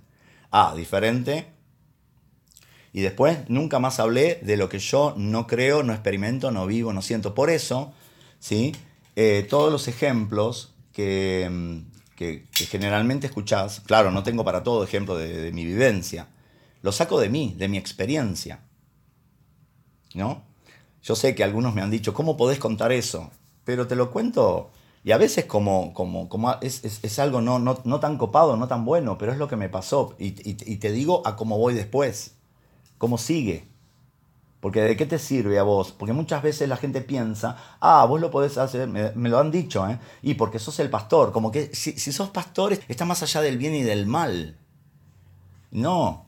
[0.50, 1.55] Ah, diferente
[2.96, 6.94] y después nunca más hablé de lo que yo no creo, no experimento, no vivo,
[6.94, 7.34] no siento.
[7.34, 7.92] Por eso,
[8.38, 8.74] ¿sí?
[9.16, 15.14] Eh, todos los ejemplos que, mm, que, generalmente escuchás, claro, no tengo para todo ejemplo
[15.18, 16.28] de, mi vivencia.
[16.80, 18.60] lo saco de mí, de mi experiencia.
[20.14, 20.46] ¿No?
[21.02, 23.30] Yo sé que algunos me han dicho, ¿cómo podés contar eso?
[23.64, 24.70] Pero te lo cuento
[25.04, 29.18] y a veces como, como, como es, algo no, no, tan copado, no tan bueno,
[29.18, 30.16] pero es lo que me pasó.
[30.18, 32.35] Y, te digo a cómo voy después,
[32.98, 33.68] cómo sigue.
[34.60, 35.92] Porque ¿de qué te sirve a vos?
[35.92, 39.88] Porque muchas veces la gente piensa, ah, vos lo podés hacer, me, lo han dicho,
[39.88, 39.98] ¿eh?
[40.22, 43.74] Y porque sos el pastor, como que si, sos pastor está más allá del bien
[43.74, 44.58] y del mal.
[45.70, 46.26] No,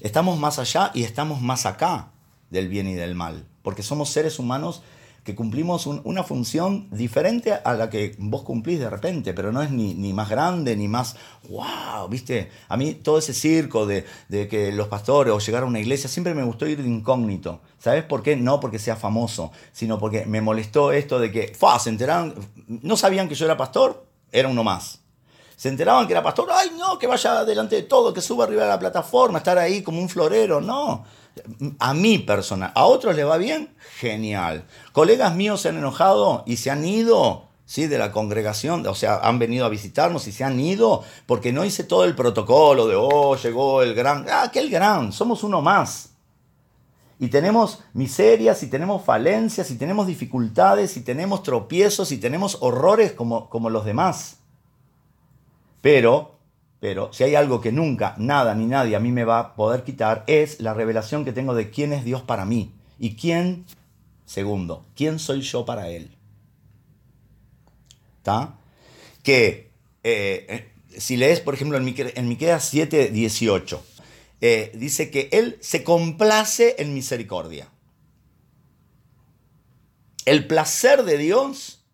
[0.00, 2.12] estamos más allá y estamos más acá
[2.48, 4.82] del bien y del mal, porque somos seres humanos
[5.28, 9.70] que cumplimos una función diferente a la que vos cumplís de repente, pero no es
[9.70, 11.16] ni, ni, más grande, ni más,
[11.50, 15.66] wow, viste, a mí todo ese circo de, de, que los pastores o llegar a
[15.66, 17.60] una iglesia, siempre me gustó ir de incógnito.
[17.78, 18.36] ¿Sabes por qué?
[18.36, 22.34] No porque sea famoso, sino porque me molestó esto de que, fa, se enteraron,
[22.66, 25.00] no sabían que yo era pastor, era uno más.
[25.56, 28.62] Se enteraban que era pastor, ay no, que vaya delante de todo, que suba arriba
[28.62, 31.04] de la plataforma, estar ahí como un florero, no
[31.78, 34.66] a mi persona, a otros le va bien, genial.
[34.92, 37.86] Colegas míos se han enojado y se han ido ¿sí?
[37.86, 41.64] de la congregación, o sea, han venido a visitarnos y se han ido porque no
[41.64, 46.10] hice todo el protocolo de, oh, llegó el gran, ah, aquel gran, somos uno más.
[47.20, 53.12] Y tenemos miserias, y tenemos falencias, y tenemos dificultades, y tenemos tropiezos, y tenemos horrores
[53.12, 54.38] como, como los demás.
[55.80, 56.37] Pero
[56.80, 59.82] pero si hay algo que nunca, nada ni nadie a mí me va a poder
[59.82, 62.72] quitar, es la revelación que tengo de quién es Dios para mí.
[63.00, 63.64] Y quién,
[64.24, 66.16] segundo, quién soy yo para Él.
[68.18, 68.58] ¿Está?
[69.22, 69.70] Que
[70.04, 73.84] eh, eh, si lees, por ejemplo, en, Miqueas 7, 18,
[74.40, 77.68] eh, dice que Él se complace en misericordia.
[80.24, 81.84] El placer de Dios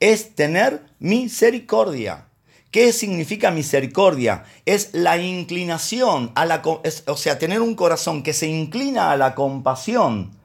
[0.00, 2.27] es tener misericordia.
[2.70, 4.44] ¿Qué significa misericordia?
[4.66, 9.34] Es la inclinación a la, o sea, tener un corazón que se inclina a la
[9.34, 10.36] compasión,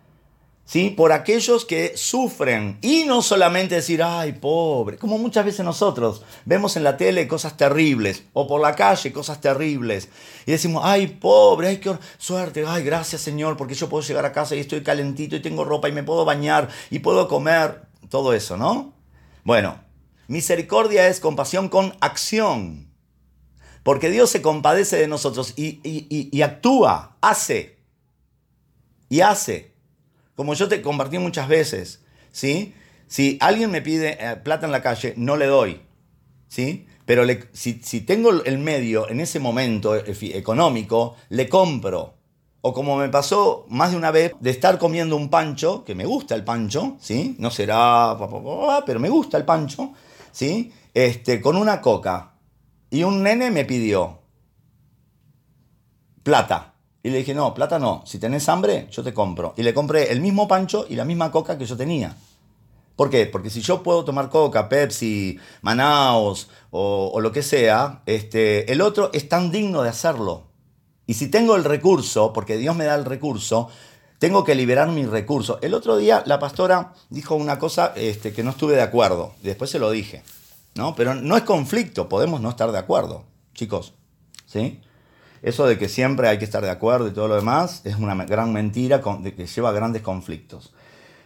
[0.63, 0.89] ¿sí?
[0.89, 6.77] Por aquellos que sufren y no solamente decir, ay, pobre, como muchas veces nosotros vemos
[6.77, 10.07] en la tele cosas terribles o por la calle cosas terribles
[10.45, 14.31] y decimos, ay, pobre, ay, qué suerte, ay, gracias Señor, porque yo puedo llegar a
[14.31, 18.33] casa y estoy calentito y tengo ropa y me puedo bañar y puedo comer, todo
[18.33, 18.93] eso, ¿no?
[19.43, 19.77] Bueno,
[20.27, 22.93] Misericordia es compasión con acción.
[23.83, 27.79] Porque Dios se compadece de nosotros y, actúa, hace.
[29.09, 29.73] Y hace.
[30.35, 32.01] Como yo te compartí muchas veces.
[32.31, 32.73] ¿sí?
[33.07, 35.81] Si alguien me pide eh, plata en la calle, no le doy.
[36.47, 36.87] ¿sí?
[37.05, 42.15] Pero si, si, tengo el medio en ese momento económico, le compro.
[42.65, 46.05] O como me pasó más de una vez de estar comiendo un pancho, que me
[46.05, 47.35] gusta el pancho, ¿sí?
[47.37, 48.17] No será,
[48.85, 49.91] pero me gusta el pancho.
[50.33, 50.73] ¿Sí?
[50.93, 52.33] Este, con una coca.
[52.89, 54.19] Y un nene me pidió
[56.23, 56.73] plata.
[57.01, 58.03] Y le dije, no, plata no.
[58.05, 59.53] Si tenés hambre, yo te compro.
[59.55, 62.15] Y le compré el mismo pancho y la misma coca que yo tenía.
[62.95, 63.25] ¿Por qué?
[63.25, 69.09] Porque si yo puedo tomar coca, Pepsi, Manaus o, lo que sea, este, el otro
[69.13, 70.43] es tan digno de hacerlo.
[71.05, 73.69] Y si tengo el recurso, porque Dios me da el recurso,
[74.23, 75.59] tengo que liberar mi recurso.
[75.61, 79.33] El otro día la pastora dijo una cosa este, que no estuve de acuerdo.
[79.43, 80.23] Después se lo dije.
[80.75, 80.95] ¿no?
[80.95, 83.95] Pero no es conflicto, podemos no estar de acuerdo, chicos.
[84.45, 84.79] ¿sí?
[85.41, 88.15] Eso de que siempre hay que estar de acuerdo y todo lo demás es una
[88.23, 90.73] gran mentira que lleva a grandes conflictos.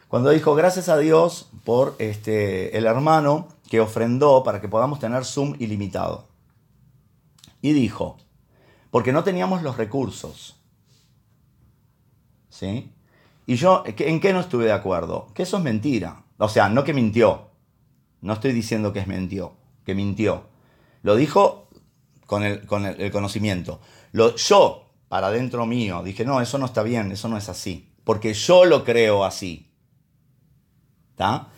[0.08, 5.24] Cuando dijo, gracias a Dios por este, el hermano que ofrendó para que podamos tener
[5.24, 6.26] Zoom ilimitado.
[7.62, 8.18] Y dijo,
[8.90, 10.57] porque no teníamos los recursos.
[12.58, 12.92] ¿Sí?
[13.46, 15.28] Y yo, ¿en qué no estuve de acuerdo?
[15.34, 16.24] Que eso es mentira.
[16.38, 17.50] O sea, no que mintió.
[18.22, 19.54] No estoy diciendo que es mintió,
[19.86, 20.48] que mintió.
[21.04, 21.70] Lo dijo
[22.26, 23.80] con el, con el, conocimiento.
[24.12, 27.90] Lo, yo, para dentro mío, dije, no, eso no está bien, eso no es así.
[28.04, 29.70] Porque yo lo creo así.
[31.12, 31.50] ¿Está?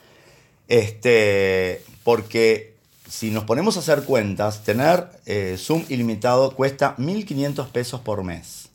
[0.67, 8.01] Este, porque si nos ponemos a hacer cuentas, tener eh, Zoom ilimitado cuesta 1.500 pesos
[8.01, 8.68] por mes.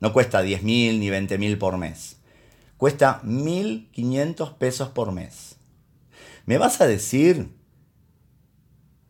[0.00, 2.16] No cuesta 10 mil ni 20 mil por mes.
[2.76, 5.56] Cuesta 1.500 pesos por mes.
[6.46, 7.54] ¿Me vas a decir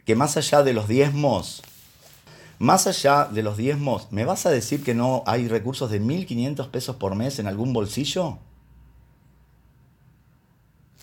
[0.05, 1.63] que más allá de los diezmos,
[2.59, 6.69] más allá de los diezmos, ¿me vas a decir que no hay recursos de 1.500
[6.71, 8.39] pesos por mes en algún bolsillo?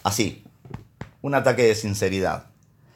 [0.03, 0.43] Así,
[1.21, 2.47] un ataque de sinceridad.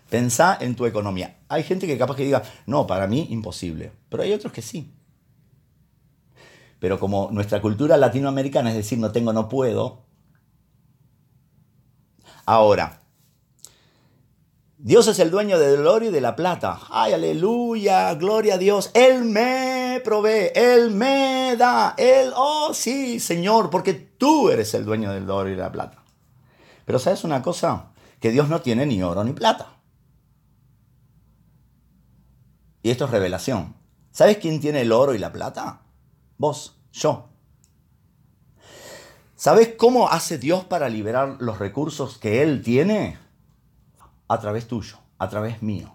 [0.09, 1.37] Pensá en tu economía.
[1.47, 4.91] Hay gente que capaz que diga, no, para mí imposible, pero hay otros que sí.
[6.81, 10.01] Pero como nuestra cultura latinoamericana es decir, no tengo, no puedo.
[12.47, 13.03] Ahora,
[14.79, 16.79] Dios es el dueño del oro y de la plata.
[16.89, 18.15] ¡Ay, aleluya!
[18.15, 18.89] ¡Gloria a Dios!
[18.95, 25.11] Él me provee, Él me da, Él, oh sí, Señor, porque tú eres el dueño
[25.11, 26.03] del oro y la plata.
[26.85, 27.91] Pero ¿sabes una cosa?
[28.19, 29.77] Que Dios no tiene ni oro ni plata.
[32.81, 33.75] Y esto es revelación.
[34.09, 35.81] ¿Sabes quién tiene el oro y la plata?
[36.41, 37.29] Vos, yo.
[39.35, 43.19] ¿Sabes cómo hace Dios para liberar los recursos que Él tiene?
[44.27, 45.93] A través tuyo, a través mío.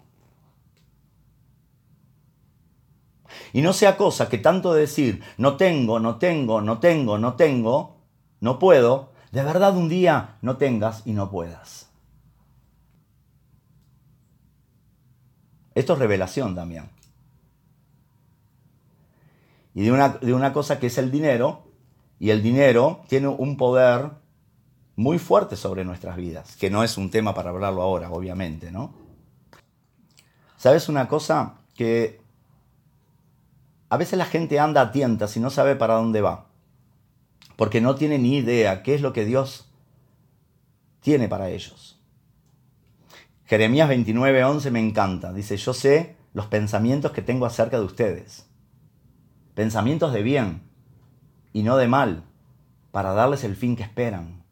[3.52, 7.96] Y no sea cosa que tanto decir, no tengo, no tengo, no tengo, no tengo,
[8.38, 11.90] no puedo, de verdad un día no tengas y no puedas.
[15.74, 16.95] Esto es revelación también.
[19.76, 21.70] Y de una, de una cosa que es el dinero,
[22.18, 24.12] y el dinero tiene un poder
[24.96, 28.94] muy fuerte sobre nuestras vidas, que no es un tema para hablarlo ahora, obviamente, ¿no?
[30.56, 31.58] ¿Sabes una cosa?
[31.74, 32.22] Que
[33.90, 36.46] a veces la gente anda a tientas y no sabe para dónde va,
[37.56, 39.70] porque no tiene ni idea qué es lo que Dios
[41.00, 42.00] tiene para ellos.
[43.44, 48.45] Jeremías 29:11 me encanta, dice, yo sé los pensamientos que tengo acerca de ustedes,
[49.56, 50.62] pensamientos de bien
[51.52, 52.24] y no de mal,
[52.92, 54.44] para darles el fin que esperan.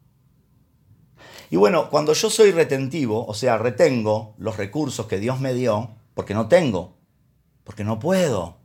[1.51, 5.91] Y bueno, cuando yo soy retentivo, o sea, retengo los recursos que Dios me dio,
[6.15, 6.97] porque no tengo,
[7.63, 8.57] porque no puedo.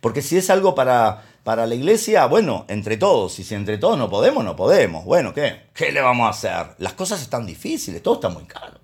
[0.00, 3.96] Porque si es algo para, para la iglesia, bueno, entre todos, y si entre todos
[3.96, 5.04] no podemos, no podemos.
[5.04, 5.68] Bueno, ¿qué?
[5.72, 6.74] ¿Qué le vamos a hacer?
[6.78, 8.80] Las cosas están difíciles, todo está muy caro.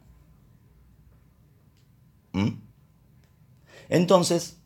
[2.32, 2.60] ¿Mm?
[3.88, 4.57] Entonces,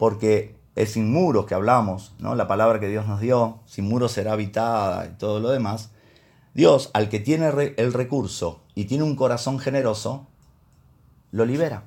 [0.00, 2.34] porque es sin muros que hablamos, ¿no?
[2.34, 5.90] la palabra que Dios nos dio, sin muros será habitada y todo lo demás,
[6.54, 10.26] Dios, al que tiene el recurso y tiene un corazón generoso,
[11.32, 11.82] lo libera.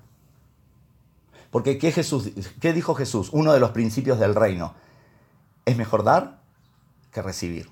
[1.49, 2.29] Porque ¿qué, Jesús,
[2.61, 3.29] ¿qué dijo Jesús?
[3.31, 4.75] Uno de los principios del reino.
[5.65, 6.37] Es mejor dar
[7.11, 7.67] que recibir.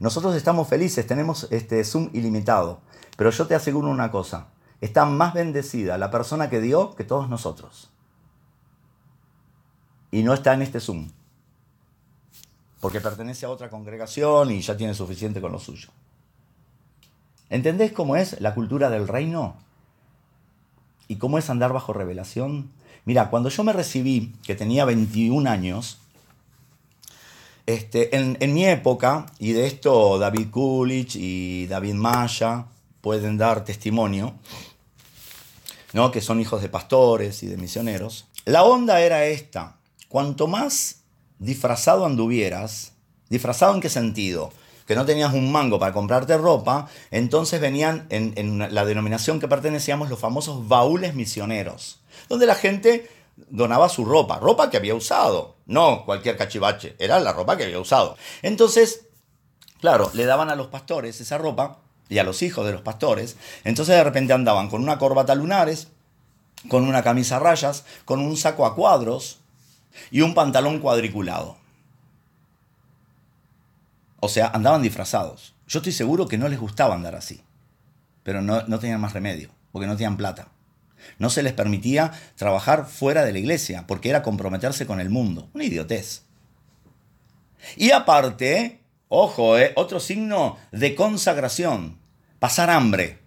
[0.00, 2.80] Nosotros estamos felices, tenemos este Zoom ilimitado,
[3.16, 4.48] pero yo te aseguro una cosa,
[4.80, 7.91] está más bendecida la persona que dio que todos nosotros
[10.12, 11.08] y no está en este Zoom.
[12.78, 15.88] Porque pertenece a otra congregación y ya tiene suficiente con lo suyo.
[17.50, 19.56] ¿Entendés cómo es la cultura del reino?
[21.08, 22.70] ¿Y cómo es andar bajo revelación?
[23.04, 25.98] Mira, cuando yo me recibí, que tenía 21 años,
[27.66, 32.66] este, en, mi época, y de esto David Kulich y David Maya
[33.00, 34.34] pueden dar testimonio,
[35.92, 36.10] ¿no?
[36.10, 39.76] que son hijos de pastores y de misioneros, la onda era esta.
[40.12, 41.04] Cuanto más
[41.38, 42.92] disfrazado anduvieras,
[43.30, 44.52] disfrazado en qué sentido?
[44.86, 50.10] Que no tenías un mango para comprarte ropa, entonces venían en, la denominación que pertenecíamos
[50.10, 53.08] los famosos baúles misioneros, donde la gente
[53.48, 57.80] donaba su ropa, ropa que había usado, no cualquier cachivache, era la ropa que había
[57.80, 58.18] usado.
[58.42, 59.06] Entonces,
[59.80, 61.78] claro, le daban a los pastores esa ropa
[62.10, 65.88] y a los hijos de los pastores, entonces de repente andaban con una corbata lunares,
[66.68, 69.38] con una camisa a rayas, con un saco a cuadros,
[70.10, 71.56] y un pantalón cuadriculado.
[74.20, 75.54] O sea, andaban disfrazados.
[75.66, 77.42] Yo estoy seguro que no les gustaba andar así,
[78.22, 80.48] pero no, no tenían más remedio, porque no tenían plata.
[81.18, 85.48] No se les permitía trabajar fuera de la iglesia, porque era comprometerse con el mundo.
[85.54, 86.24] Una idiotez.
[87.76, 91.98] Y aparte, ojo, eh, otro signo de consagración,
[92.38, 93.21] pasar hambre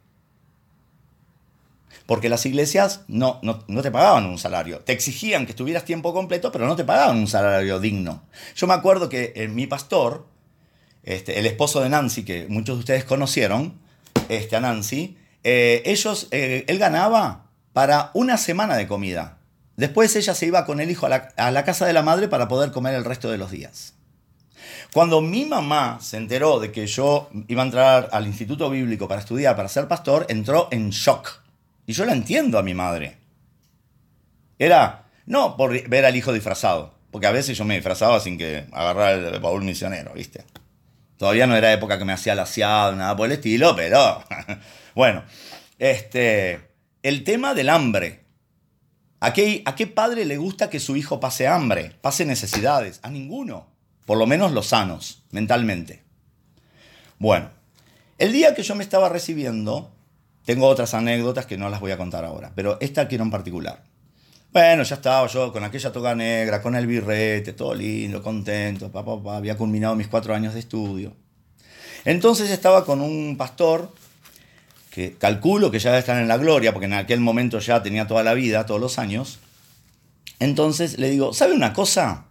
[2.05, 4.79] porque las iglesias no, no, te pagaban un salario.
[4.79, 8.23] Te exigían que estuvieras tiempo completo, pero no te pagaban un salario digno.
[8.55, 10.27] Yo me acuerdo que eh, mi pastor,
[11.03, 13.79] este, el esposo de Nancy, que muchos de ustedes conocieron,
[14.29, 19.39] este, Nancy, eh, ellos, eh, él ganaba para una semana de comida.
[19.75, 22.27] Después ella se iba con el hijo a la, a la casa de la madre
[22.27, 23.93] para poder comer el resto de los días.
[24.93, 29.19] Cuando mi mamá se enteró de que yo iba a entrar al instituto bíblico para
[29.19, 31.44] estudiar, para ser pastor, entró en shock
[31.85, 33.17] y yo la entiendo a mi madre.
[34.57, 38.65] Era, no por ver al hijo disfrazado, porque a veces yo me disfrazaba sin que
[38.71, 40.43] agarrar el baúl misionero, ¿viste?
[41.17, 44.23] Todavía no era época que me hacía laseado, nada por el estilo, pero
[44.95, 45.23] bueno,
[45.79, 46.59] este,
[47.03, 48.25] el tema del hambre.
[49.21, 52.99] ¿A qué, ¿A qué padre le gusta que su hijo pase hambre, pase necesidades?
[53.01, 53.67] A ninguno,
[54.05, 56.03] por lo menos los sanos, mentalmente.
[57.17, 57.49] Bueno,
[58.17, 59.94] el día que yo me estaba recibiendo,
[60.45, 63.83] tengo otras anécdotas que no las voy a contar ahora, pero esta quiero en particular.
[64.53, 69.35] Bueno, ya estaba yo con aquella toga negra, con el birrete, todo lindo, contento, papá,
[69.35, 71.13] había culminado mis cuatro años de estudio.
[72.05, 73.91] Entonces estaba con un pastor
[74.91, 78.07] que calculo que ya debe estar en la gloria, porque en aquel momento ya tenía
[78.07, 79.39] toda la vida, todos los años,
[80.39, 82.25] Entonces le digo, ¿sabe una cosa?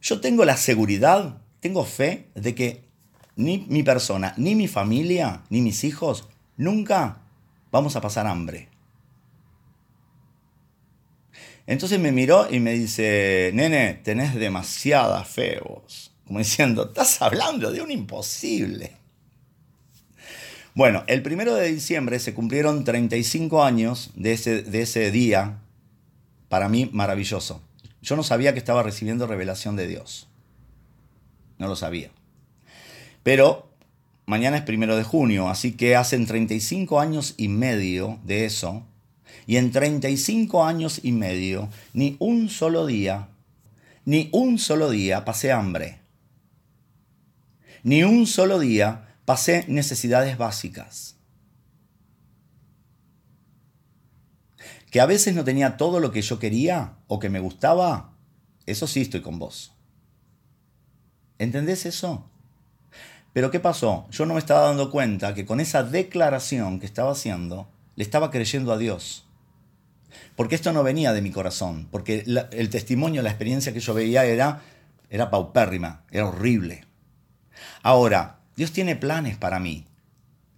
[0.00, 2.88] Yo tengo la seguridad, tengo fe de que
[3.36, 6.28] ni mi persona, ni mi familia, ni mis hijos,
[6.60, 7.22] nunca
[7.72, 8.68] vamos a pasar hambre.
[11.66, 16.12] Entonces me miró y me dice, nene, tenés demasiada fe vos.
[16.26, 18.96] Como diciendo, estás hablando de un imposible.
[20.74, 25.58] Bueno, el primero de diciembre se cumplieron 35 años de ese, de ese día,
[26.48, 27.62] para mí maravilloso.
[28.02, 30.28] Yo no sabía que estaba recibiendo revelación de Dios.
[31.58, 32.10] No lo sabía.
[33.22, 33.69] Pero
[34.30, 38.86] mañana es primero de junio, así que hacen 35 años y medio de eso
[39.46, 43.30] y en 35 años y medio, ni un solo día,
[44.04, 45.98] ni un solo día pasé hambre.
[47.82, 51.16] Ni un solo día pasé necesidades básicas.
[54.92, 58.14] Que a veces no tenía todo lo que yo quería o que me gustaba,
[58.66, 59.72] eso sí estoy con vos.
[61.38, 62.30] ¿Entendés eso?
[63.32, 64.06] Pero ¿qué pasó?
[64.10, 68.30] Yo no me estaba dando cuenta que con esa declaración que estaba haciendo, le estaba
[68.30, 69.26] creyendo a Dios.
[70.34, 74.24] Porque esto no venía de mi corazón, porque el testimonio, la experiencia que yo veía
[74.24, 74.62] era,
[75.08, 76.86] era paupérrima, era horrible.
[77.82, 79.86] Ahora, Dios tiene planes para mí.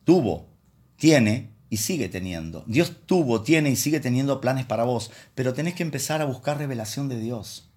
[0.04, 0.48] Tuvo,
[0.96, 2.64] tiene y sigue teniendo.
[2.66, 6.58] Dios tuvo, tiene y sigue teniendo planes para vos, pero tenés que empezar a buscar
[6.58, 7.71] revelación de Dios.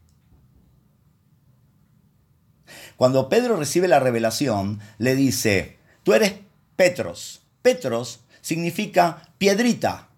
[2.98, 6.36] Cuando Pedro recibe la revelación, le dice, tú eres
[6.76, 7.42] Petros.
[7.62, 10.10] Petros significa piedrita.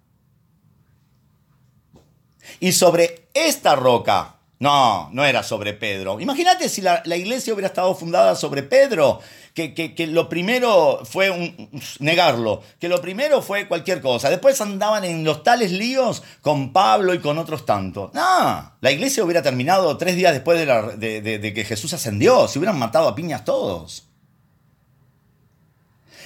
[2.59, 6.19] Y sobre esta roca, no, no era sobre Pedro.
[6.19, 9.19] Imagínate si la, iglesia hubiera estado fundada sobre Pedro,
[9.53, 11.55] que, que, lo primero fue
[11.99, 14.29] negarlo, que lo primero fue cualquier cosa.
[14.29, 18.13] Después andaban en los tales líos con Pablo y con otros tantos.
[18.13, 22.79] No, la iglesia hubiera terminado tres días después de, de que Jesús ascendió, se hubieran
[22.79, 24.07] matado a piñas todos.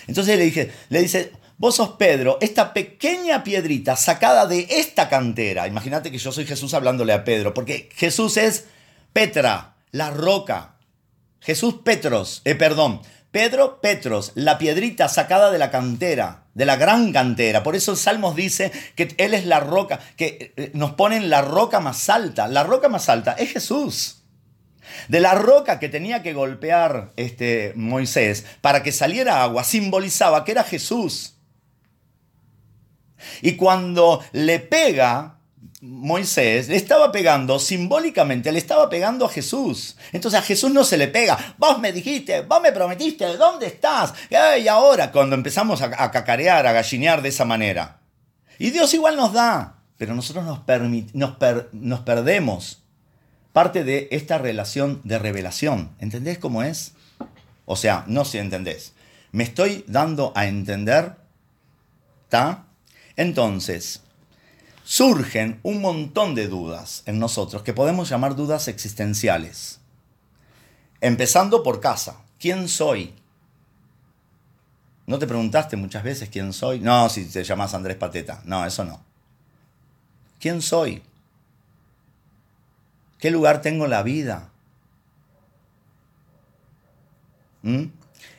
[0.07, 5.67] Entonces le, dije, le dice, Vos sos Pedro, esta pequeña piedrita sacada de esta cantera.
[5.67, 8.65] Imagínate que yo soy Jesús hablándole a Pedro, porque Jesús es
[9.13, 10.77] Petra, la roca.
[11.39, 17.13] Jesús Petros, eh, perdón, Pedro Petros, la piedrita sacada de la cantera, de la gran
[17.13, 17.61] cantera.
[17.61, 21.79] Por eso Salmos dice que Él es la roca, que eh, nos ponen la roca
[21.79, 22.47] más alta.
[22.47, 24.23] La roca más alta es Jesús.
[25.09, 30.53] De la roca que tenía que golpear este Moisés para que saliera agua, simbolizaba que
[30.53, 31.37] era Jesús.
[33.41, 35.37] Y cuando le pega
[35.81, 39.97] Moisés, le estaba pegando simbólicamente, le estaba pegando a Jesús.
[40.11, 41.55] Entonces a Jesús no se le pega.
[41.57, 44.13] Vos me dijiste, vos me prometiste, ¿dónde estás?
[44.29, 47.99] Y ahora cuando empezamos a, cacarear, a gallinear de esa manera.
[48.59, 52.83] Y Dios igual nos da, pero nosotros nos, perdemos
[53.51, 55.95] parte de esta relación de revelación.
[55.99, 56.93] ¿Entendés cómo es?
[57.65, 58.93] O sea, no sé si entendés.
[59.31, 61.15] Me estoy dando a entender,
[62.25, 62.65] ¿está?
[63.21, 64.01] Entonces,
[64.83, 69.79] surgen un montón de dudas en nosotros que podemos llamar dudas existenciales.
[71.01, 72.17] Empezando por casa.
[72.39, 73.13] ¿Quién soy?
[75.05, 76.79] ¿No te preguntaste muchas veces quién soy?
[76.79, 78.41] No, si te llamas Andrés Pateta.
[78.43, 79.03] No, eso no.
[80.39, 81.03] ¿Quién soy?
[83.19, 84.49] ¿Qué lugar tengo en la vida?
[87.61, 87.83] ¿Mm?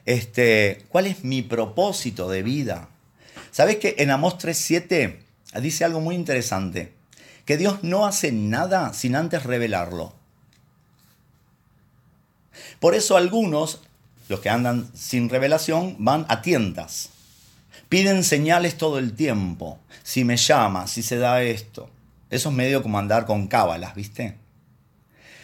[0.06, 2.88] Este, ¿Cuál es mi propósito de vida?
[3.52, 5.18] ¿Sabes que en Amós 3.7
[5.60, 6.94] dice algo muy interesante?
[7.44, 10.14] Que Dios no hace nada sin antes revelarlo.
[12.80, 13.82] Por eso algunos,
[14.30, 17.10] los que andan sin revelación, van a tientas.
[17.90, 19.78] Piden señales todo el tiempo.
[20.02, 21.90] Si me llama, si se da esto.
[22.30, 24.38] Eso es medio como andar con cábalas, ¿viste?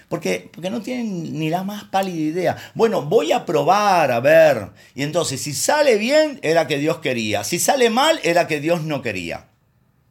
[0.09, 2.56] Porque, porque no tienen ni la más pálida idea.
[2.74, 4.70] Bueno, voy a probar, a ver.
[4.94, 7.44] Y entonces, si sale bien, era que Dios quería.
[7.44, 9.48] Si sale mal, era que Dios no quería.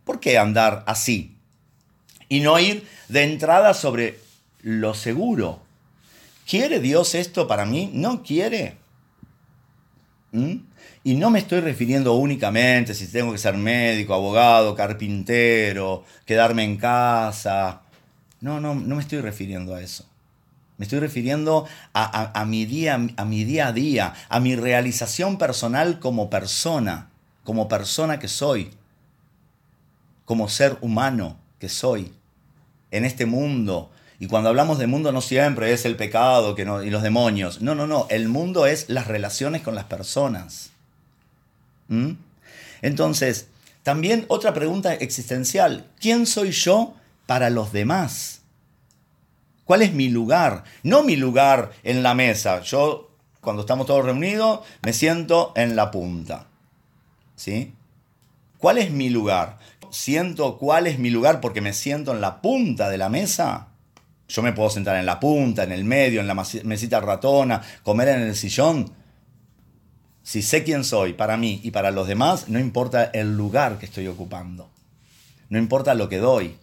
[0.03, 1.37] ¿Por qué andar así?
[2.29, 4.19] Y no ir de entrada sobre
[4.61, 5.61] lo seguro.
[6.47, 7.89] ¿Quiere Dios esto para mí?
[7.93, 8.77] No quiere.
[10.31, 10.57] ¿Mm?
[11.03, 16.77] Y no me estoy refiriendo únicamente si tengo que ser médico, abogado, carpintero, quedarme en
[16.77, 17.81] casa,
[18.41, 20.05] no, no, no me estoy refiriendo a eso.
[20.77, 25.99] Me estoy refiriendo a, mi día, a mi día a día, a mi realización personal
[25.99, 27.09] como persona,
[27.43, 28.69] como persona que soy,
[30.25, 32.13] como ser humano que soy
[32.91, 33.89] en este mundo.
[34.19, 37.59] Y cuando hablamos de mundo no siempre es el pecado que no, y los demonios.
[37.59, 38.05] No, no, no.
[38.11, 40.69] El mundo es las relaciones con las personas.
[41.87, 42.11] ¿Mm?
[42.83, 43.47] Entonces,
[43.81, 45.87] también otra pregunta existencial.
[45.99, 46.93] ¿Quién soy yo
[47.27, 48.41] para los demás.
[49.65, 50.63] ¿Cuál es mi lugar?
[50.81, 52.61] No mi lugar en la mesa.
[52.61, 53.11] Yo,
[53.41, 56.47] cuando estamos todos reunidos, me siento en la punta.
[57.35, 57.73] ¿Sí?
[58.57, 59.59] ¿Cuál es mi lugar?
[59.91, 63.67] ¿Siento cuál es mi lugar porque me siento en la punta de la mesa?
[64.29, 68.09] Yo me puedo sentar en la punta, en el medio, en la mesita ratona, comer
[68.09, 68.91] en el sillón.
[70.23, 73.85] Si sé quién soy para mí y para los demás, no importa el lugar que
[73.85, 74.69] estoy ocupando.
[75.49, 76.57] No importa lo que doy.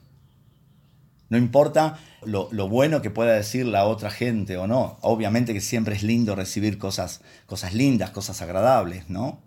[1.31, 4.99] No importa lo, bueno que pueda decir la otra gente o no.
[5.01, 9.41] Obviamente que siempre es lindo recibir cosas, cosas lindas, cosas agradables, ¿no?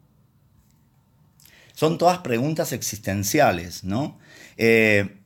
[1.74, 4.18] Son todas preguntas existenciales, ¿no?
[4.58, 5.18] Eh,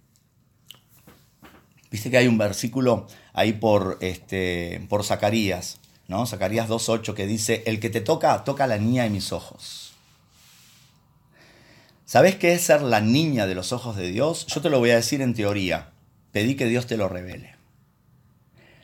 [1.91, 6.25] Viste que hay un versículo ahí por, este, por Zacarías, ¿no?
[6.25, 9.91] Zacarías 2.8 que dice, el que te toca, toca a la niña de mis ojos.
[12.05, 14.47] ¿Sabes qué es ser la niña de los ojos de Dios?
[14.47, 15.90] Yo te lo voy a decir en teoría.
[16.31, 17.55] Pedí que Dios te lo revele.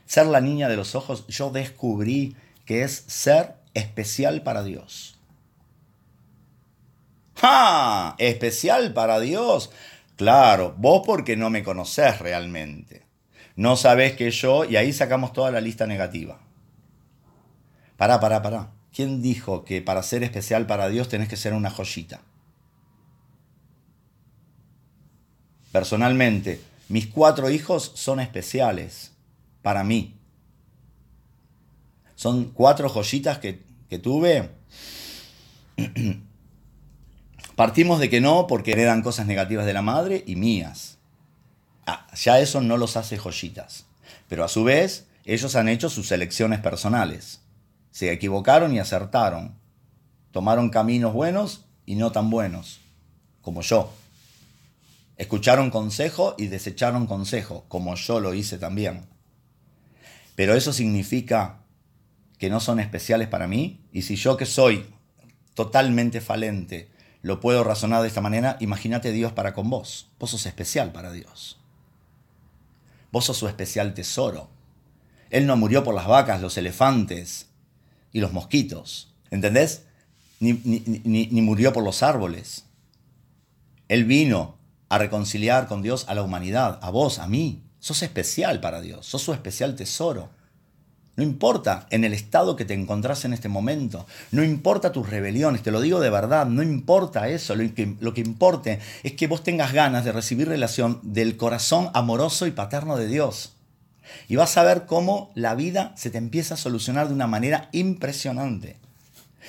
[0.06, 2.36] Ser la niña de los ojos, yo descubrí
[2.66, 5.18] que es ser especial para Dios.
[7.36, 8.16] ¡Ja!
[8.18, 9.72] Especial para Dios.
[10.16, 13.04] Claro, vos porque no me conocés realmente.
[13.56, 16.40] No sabés que yo, y ahí sacamos toda la lista negativa.
[17.98, 18.72] Pará, pará, pará.
[18.94, 22.22] ¿Quién dijo que para ser especial para Dios tenés que ser una joyita?
[25.72, 29.12] Personalmente, mis cuatro hijos son especiales
[29.62, 30.16] para mí.
[32.16, 34.50] Son cuatro joyitas que, que tuve
[37.56, 40.98] Partimos de que no porque heredan cosas negativas de la madre y mías.
[41.86, 43.86] Ah, ya eso no los hace joyitas.
[44.28, 47.42] Pero a su vez, ellos han hecho sus elecciones personales.
[47.92, 49.56] Se equivocaron y acertaron.
[50.32, 52.80] Tomaron caminos buenos y no tan buenos,
[53.42, 53.92] como yo.
[55.18, 59.06] Escucharon consejo y desecharon consejo, como yo lo hice también.
[60.36, 61.64] Pero eso significa
[62.38, 63.82] que no son especiales para mí.
[63.92, 64.86] Y si yo que soy
[65.56, 66.90] totalmente falente,
[67.24, 70.12] lo puedo razonar de esta manera, imagínate Dios para con vos.
[70.20, 71.60] Vos sos especial para Dios.
[73.12, 74.50] Vos sos su especial tesoro.
[75.30, 77.48] Él no murió por las vacas, los elefantes
[78.14, 79.14] y los mosquitos.
[79.32, 79.86] ¿Entendés?
[80.40, 82.66] Ni, ni, murió por los árboles.
[83.88, 84.57] Él vino
[84.90, 87.64] a reconciliar con Dios a la humanidad, a vos, a mí.
[87.80, 90.30] Sos especial para Dios, sos su especial tesoro.
[91.16, 94.06] No importa en el estado que te encontrás en este momento.
[94.32, 97.56] No importa tus rebeliones, te lo digo de verdad, no importa eso.
[97.56, 101.90] Lo que, lo que importe es que vos tengas ganas de recibir relación del corazón
[101.96, 103.54] amoroso y paterno de Dios.
[104.28, 107.70] Y vas a ver cómo la vida se te empieza a solucionar de una manera
[107.72, 108.78] impresionante.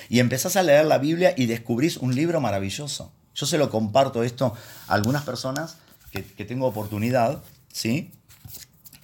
[0.09, 3.11] Y empezás a leer la Biblia y descubrís un libro maravilloso.
[3.39, 4.53] Yo se lo comparto esto
[4.89, 5.77] a algunas personas
[6.11, 8.11] que, tengo oportunidad, ¿sí?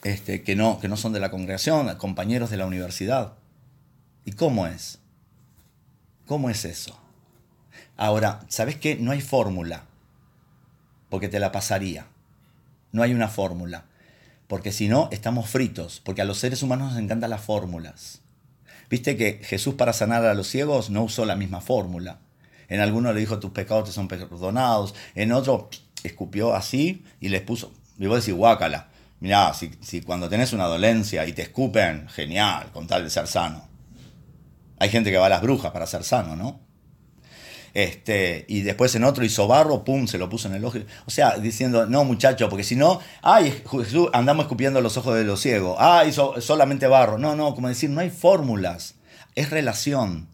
[0.03, 3.35] Este, que, no, que no son de la congregación, compañeros de la universidad.
[4.25, 4.99] ¿Y cómo es?
[6.25, 6.99] ¿Cómo es eso?
[7.95, 8.97] Ahora, ¿sabes qué?
[8.97, 9.85] No hay fórmula,
[11.09, 12.07] porque te la pasaría.
[12.91, 13.85] No hay una fórmula,
[14.47, 18.19] porque si no, estamos fritos, porque a los seres humanos nos encantan las fórmulas.
[18.89, 22.19] Viste que Jesús para sanar a los ciegos no usó la misma fórmula.
[22.69, 25.69] En alguno le dijo tus pecados te son perdonados, en otro
[26.03, 28.89] escupió así y les puso, y vos decís, guácala,
[29.19, 33.67] Mirá, si, cuando tenés una dolencia y te escupen, genial, con tal de ser sano.
[34.77, 36.59] Hay gente que va a las brujas para ser sano, ¿no?
[37.73, 40.79] Este, y después en otro hizo barro, pum, se lo puso en el ojo.
[41.05, 45.23] O sea, diciendo, no muchacho, porque si no, ay, Jesús, andamos escupiendo los ojos de
[45.23, 45.75] los ciegos.
[45.79, 47.17] Ay, solamente barro.
[47.17, 48.95] No, no, como decir, no hay fórmulas.
[49.35, 50.27] Es relación.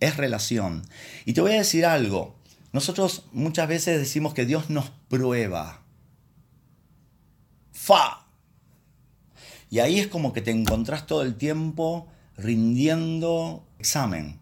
[0.00, 0.82] Es relación.
[1.24, 2.36] Y te voy a decir algo.
[2.72, 5.82] Nosotros muchas veces decimos que Dios nos prueba.
[7.72, 8.26] ¡Fa!
[9.70, 14.40] Y ahí es como que te encontrás todo el tiempo rindiendo examen.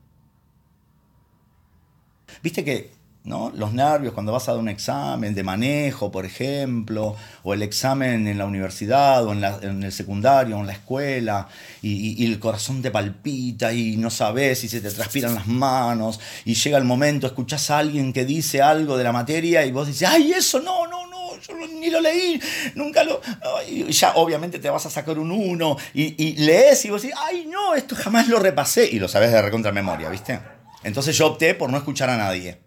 [2.43, 2.93] Viste que
[3.25, 3.51] ¿no?
[3.55, 8.29] los nervios cuando vas a dar un examen de manejo, por ejemplo, o el examen
[8.29, 11.49] en la universidad, o en, el secundario, o en la escuela,
[11.83, 16.21] y, y, el corazón te palpita y no sabes si se te transpiran las manos,
[16.45, 19.87] y llega el momento, escuchás a alguien que dice algo de la materia y vos
[19.87, 21.05] dices, ay, eso no, no,
[21.47, 22.41] yo ni lo leí,
[22.75, 23.21] nunca lo...
[23.69, 27.47] Y ya obviamente te vas a sacar un 1 y, lees y vos decís, ay
[27.47, 30.41] no, esto jamás lo repasé y lo sabes de recontra memoria, ¿viste?
[30.83, 32.64] Entonces yo opté por no escuchar a nadie.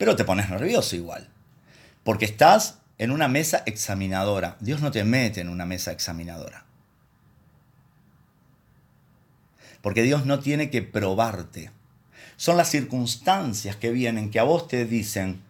[0.00, 1.28] Pero te pones nervioso igual,
[2.04, 4.56] porque estás en una mesa examinadora.
[4.58, 6.64] Dios no te mete en una mesa examinadora.
[9.82, 11.70] Porque Dios no tiene que probarte.
[12.38, 15.42] Son las circunstancias que vienen que a vos te dicen,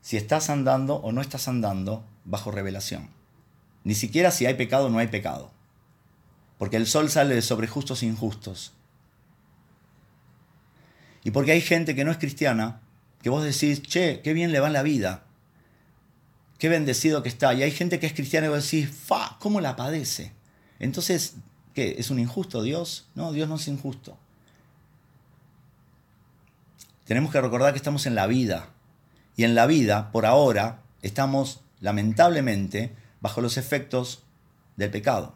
[0.00, 3.10] si estás andando o no estás andando bajo revelación.
[3.84, 5.50] Ni siquiera si hay pecado o no hay pecado.
[6.56, 8.72] Porque el sol sale sobre justos e injustos.
[11.24, 12.80] Y porque hay gente que no es cristiana,
[13.22, 15.24] que vos decís, che, qué bien le va la vida.
[16.58, 17.54] Qué bendecido que está.
[17.54, 20.32] Y hay gente que es cristiana y vos decís, fa, ¿cómo la padece?
[20.78, 21.34] Entonces,
[21.74, 21.96] ¿qué?
[21.98, 23.06] ¿Es un injusto Dios?
[23.14, 24.18] No, Dios no es injusto.
[27.04, 28.68] Tenemos que recordar que estamos en la vida.
[29.36, 34.22] Y en la vida, por ahora, estamos lamentablemente bajo los efectos
[34.76, 35.34] del pecado.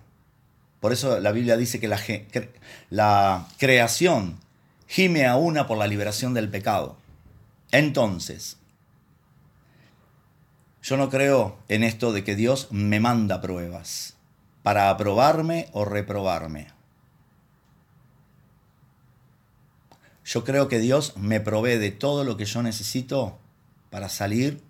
[0.80, 2.01] Por eso la Biblia dice que la,
[2.91, 4.39] la creación
[4.87, 6.97] gime a una por la liberación del pecado.
[7.73, 8.59] Entonces,
[10.83, 14.14] yo no creo en esto de que Dios me manda pruebas
[14.62, 16.69] para aprobarme o reprobarme.
[20.25, 23.39] Yo creo que Dios me provee de todo lo que yo necesito
[23.91, 24.61] para salir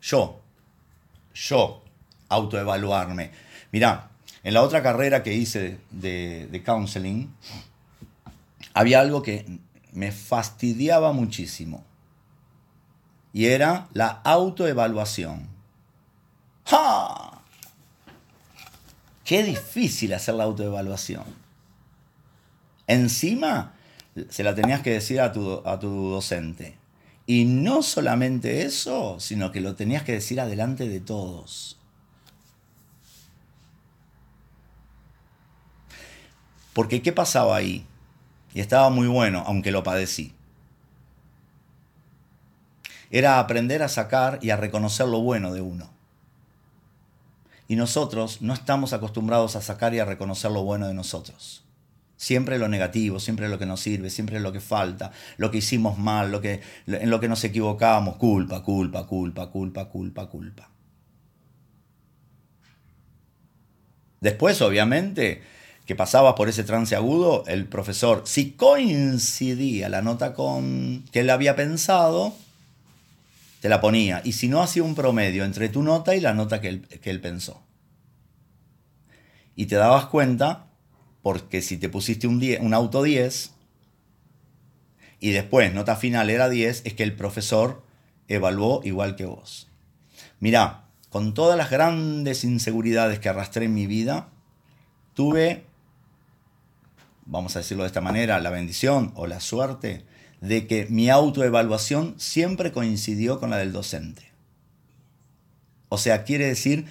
[0.00, 0.40] yo,
[1.34, 1.82] yo,
[2.28, 3.30] autoevaluarme.
[3.72, 4.10] Mirá,
[4.42, 7.34] en la otra carrera que hice de, de counseling,
[8.74, 9.58] había algo que
[9.92, 11.84] me fastidiaba muchísimo.
[13.36, 15.46] Y era la autoevaluación.
[16.64, 17.42] ¡Ja!
[19.26, 21.24] Qué difícil hacer la autoevaluación.
[22.86, 23.74] Encima,
[24.30, 26.78] se la tenías que decir a tu, a tu docente.
[27.26, 31.76] Y no solamente eso, sino que lo tenías que decir adelante de todos.
[36.72, 37.84] Porque ¿qué pasaba ahí?
[38.54, 40.35] Y estaba muy bueno, aunque lo padecí.
[43.10, 45.90] Era aprender a sacar y a reconocer lo bueno de uno.
[47.68, 51.64] Y nosotros no estamos acostumbrados a sacar y a reconocer lo bueno de nosotros.
[52.16, 55.98] Siempre lo negativo, siempre lo que nos sirve, siempre lo que falta, lo que hicimos
[55.98, 58.16] mal, lo que, en lo que nos equivocamos.
[58.16, 60.70] Culpa, culpa, culpa, culpa, culpa, culpa.
[64.20, 65.42] Después, obviamente,
[65.84, 71.30] que pasaba por ese trance agudo, el profesor, si coincidía la nota con que él
[71.30, 72.34] había pensado,
[73.66, 74.22] te la ponía.
[74.22, 77.10] Y si no, hacía un promedio entre tu nota y la nota que él, que
[77.10, 77.64] él pensó.
[79.56, 80.68] Y te dabas cuenta
[81.20, 83.50] porque si te pusiste un, un auto 10
[85.18, 87.82] y después nota final era 10, es que el profesor
[88.28, 89.66] evaluó igual que vos.
[90.38, 94.28] Mirá, con todas las grandes inseguridades que arrastré en mi vida,
[95.12, 95.66] tuve,
[97.24, 100.04] vamos a decirlo de esta manera, la bendición o la suerte
[100.46, 104.30] de que mi autoevaluación siempre coincidió con la del docente.
[105.88, 106.86] O sea, quiere decir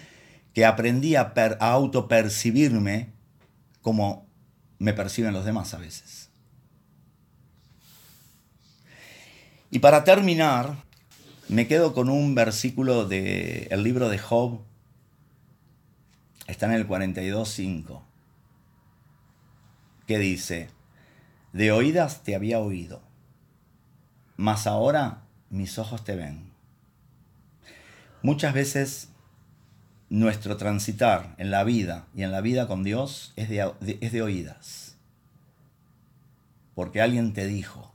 [0.54, 3.10] que aprendí a, autopercibirme
[3.82, 4.26] como
[4.80, 6.30] me perciben los demás a veces.
[9.70, 10.78] Y para terminar,
[11.50, 14.62] me quedo con un versículo del libro de Job.
[16.48, 18.02] Está en el 42.5.
[20.08, 20.70] Que dice,
[21.52, 23.02] de oídas te había oído,
[24.38, 26.52] mas ahora mis ojos te ven.
[28.22, 29.10] Muchas veces
[30.10, 33.72] nuestro transitar en la vida y en la vida con Dios es de,
[34.02, 34.98] es de oídas.
[36.74, 37.92] Porque alguien te dijo.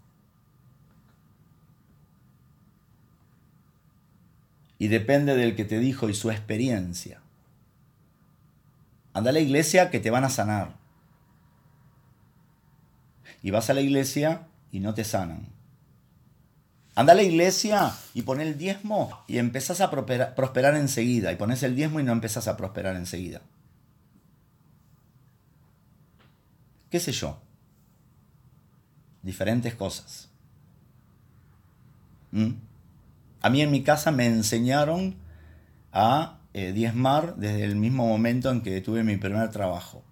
[4.78, 7.20] Y depende del que te dijo y su experiencia.
[9.12, 10.76] Anda a la iglesia que te van a sanar.
[13.43, 15.59] Y vas a la iglesia y no te sanan.
[17.01, 21.32] Anda a la iglesia y pon el diezmo y empezás a prosperar, enseguida.
[21.32, 23.40] Y pones el diezmo y no empezás a prosperar enseguida.
[26.90, 27.40] ¿Qué sé yo?
[29.22, 30.28] Diferentes cosas.
[32.32, 32.51] ¿Mm?
[33.40, 35.16] A mí en mi casa me enseñaron
[35.94, 40.05] a eh, diezmar desde el mismo momento en que tuve mi primer trabajo.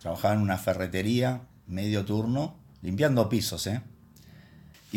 [0.00, 3.80] Trabajaba en una ferretería, medio turno, limpiando pisos, ¿eh?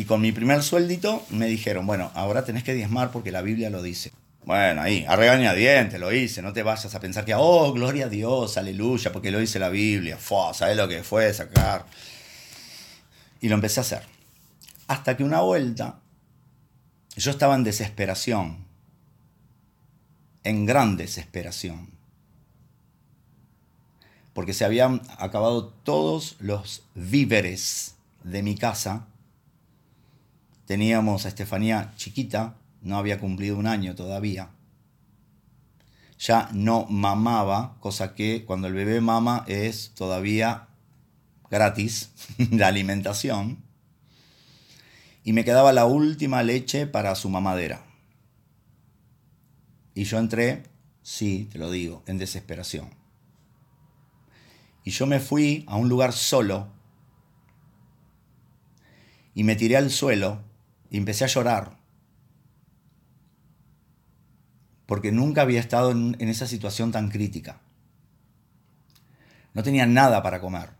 [0.00, 3.68] Y con mi primer sueldito me dijeron, bueno, ahora tenés que diezmar porque la Biblia
[3.68, 4.10] lo dice.
[4.46, 8.08] Bueno, ahí, a regañadientes lo hice, no te vayas a pensar que, oh, gloria a
[8.08, 10.16] Dios, aleluya, porque lo dice la Biblia.
[10.16, 11.84] Fua, ¿sabes lo que fue sacar?
[13.42, 14.02] Y lo empecé a hacer.
[14.86, 16.00] Hasta que una vuelta,
[17.14, 18.64] yo estaba en desesperación,
[20.44, 21.90] en gran desesperación,
[24.32, 29.08] porque se habían acabado todos los víveres de mi casa
[30.70, 34.50] Teníamos a Estefanía chiquita, no había cumplido un año todavía.
[36.16, 40.68] Ya no mamaba, cosa que cuando el bebé mama es todavía
[41.50, 42.12] gratis
[42.52, 43.64] la alimentación.
[45.24, 47.84] Y me quedaba la última leche para su mamadera.
[49.96, 50.62] Y yo entré
[51.02, 52.90] sí, te lo digo, en desesperación.
[54.84, 56.68] Y yo me fui a un lugar solo
[59.34, 60.48] y me tiré al suelo
[60.90, 61.78] y empecé a llorar.
[64.86, 67.60] Porque nunca había estado en, esa situación tan crítica.
[69.54, 70.70] No tenía nada para comer.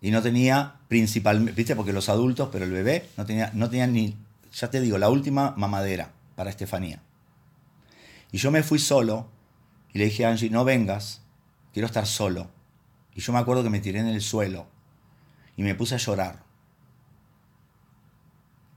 [0.00, 3.88] Y no tenía principalmente, viste, porque los adultos, pero el bebé no tenía, no tenía
[3.88, 4.16] ni,
[4.52, 7.02] ya te digo, la última mamadera para Estefanía.
[8.30, 9.28] Y yo me fui solo
[9.92, 11.22] y le dije a Angie, no vengas,
[11.72, 12.48] quiero estar solo.
[13.14, 14.66] Y yo me acuerdo que me tiré en el suelo
[15.56, 16.47] y me puse a llorar.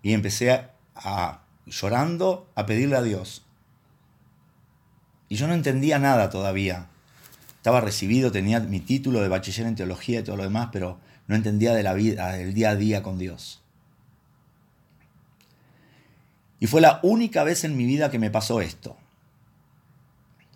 [0.01, 3.43] Y empecé a, llorando a pedirle a Dios.
[5.29, 6.87] Y yo no entendía nada todavía.
[7.57, 11.35] Estaba recibido, tenía mi título de bachiller en teología y todo lo demás, pero no
[11.35, 13.61] entendía de la vida, del día a día con Dios.
[16.59, 18.97] Y fue la única vez en mi vida que me pasó esto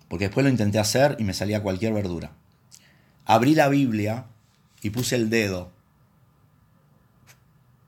[0.07, 2.31] porque después lo intenté hacer y me salía cualquier verdura.
[3.25, 4.27] Abrí la Biblia
[4.81, 5.71] y puse el dedo.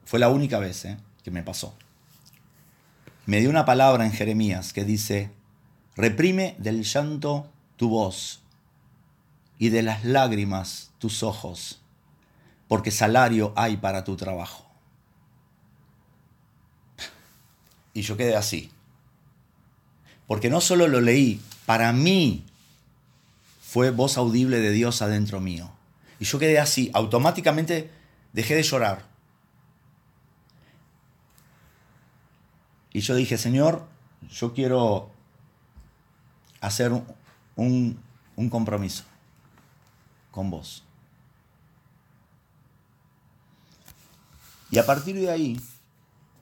[0.06, 0.98] Fue la única vez ¿eh?
[1.32, 1.76] Me pasó.
[3.26, 5.32] Me dio una palabra en Jeremías que dice,
[5.96, 8.42] reprime del llanto tu voz
[9.60, 11.82] y de las lágrimas tus ojos,
[12.68, 14.66] porque salario hay para tu trabajo.
[17.94, 18.72] Y yo quedé así.
[20.28, 22.46] Porque no solo lo leí, para mí
[23.62, 25.72] fue voz audible de Dios adentro mío.
[26.20, 27.90] Y yo quedé así, automáticamente
[28.34, 29.06] dejé de llorar.
[32.98, 33.86] Y yo dije, Señor,
[34.28, 35.12] yo quiero
[36.62, 36.92] hacer
[37.56, 38.00] un,
[38.50, 39.04] compromiso
[40.32, 40.84] con vos.
[44.72, 45.62] Y a partir de ahí,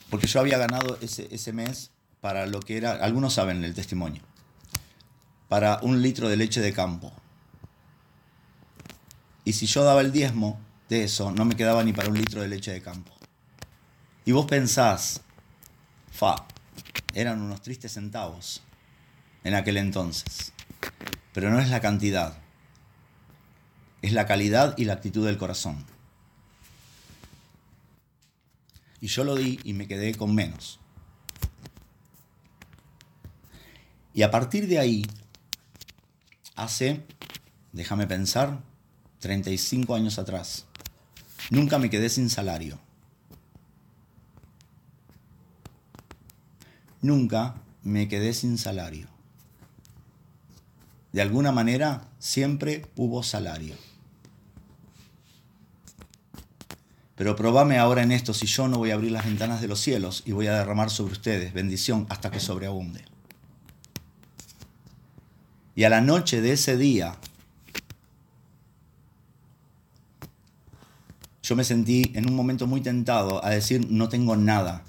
[0.09, 1.91] porque yo había ganado ese, ese mes
[2.21, 4.21] para lo que era, algunos saben el testimonio,
[5.49, 7.11] para un litro de leche de campo.
[9.43, 12.41] Y si yo daba el diezmo de eso, no me quedaba ni para un litro
[12.41, 13.11] de leche de campo.
[14.23, 15.24] Y vos pensás,
[16.15, 16.47] fa,
[17.13, 18.61] eran unos tristes centavos
[19.43, 20.53] en aquel entonces.
[21.33, 22.37] Pero no es la cantidad,
[24.01, 25.85] es la calidad y la actitud del corazón.
[29.01, 30.79] Y yo lo di y me quedé con menos.
[34.13, 35.05] Y a partir de ahí
[36.55, 37.05] hace,
[37.73, 38.61] déjame pensar,
[39.19, 40.65] 35 años atrás.
[41.49, 42.79] Nunca me quedé sin salario.
[47.01, 49.07] Nunca me quedé sin salario.
[51.11, 53.75] De alguna manera siempre hubo salario.
[57.15, 59.79] Pero probame ahora en esto si yo no voy a abrir las ventanas de los
[59.79, 63.05] cielos y voy a derramar sobre ustedes bendición hasta que sobreabunde.
[65.75, 67.15] Y a la noche de ese día,
[71.43, 74.83] yo me sentí en un momento muy tentado a decir, no tengo nada.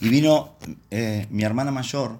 [0.00, 0.54] Y vino
[0.90, 2.18] eh, mi hermana mayor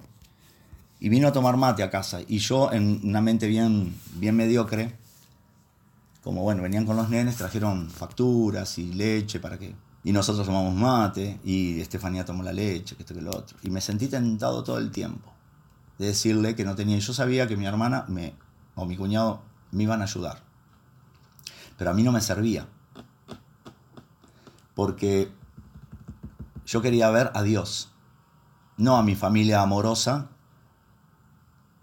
[1.01, 2.21] y vino a tomar mate a casa.
[2.27, 4.97] Y yo, en una mente bien, bien mediocre,
[6.23, 9.75] como bueno, venían con los nenes, trajeron facturas y leche para que.
[10.05, 13.59] Y nosotros tomamos mate y Estefanía tomó la leche, que esto que lo otro.
[13.63, 15.33] Y me sentí tentado todo el tiempo
[15.99, 16.99] de decirle que no tenía.
[16.99, 18.35] Yo sabía que mi hermana me,
[18.75, 20.41] o mi cuñado me iban a ayudar.
[21.77, 22.67] Pero a mí no me servía.
[24.75, 25.29] Porque
[26.69, 27.89] yo quería ver a Dios,
[28.77, 30.29] no a mi familia amorosa,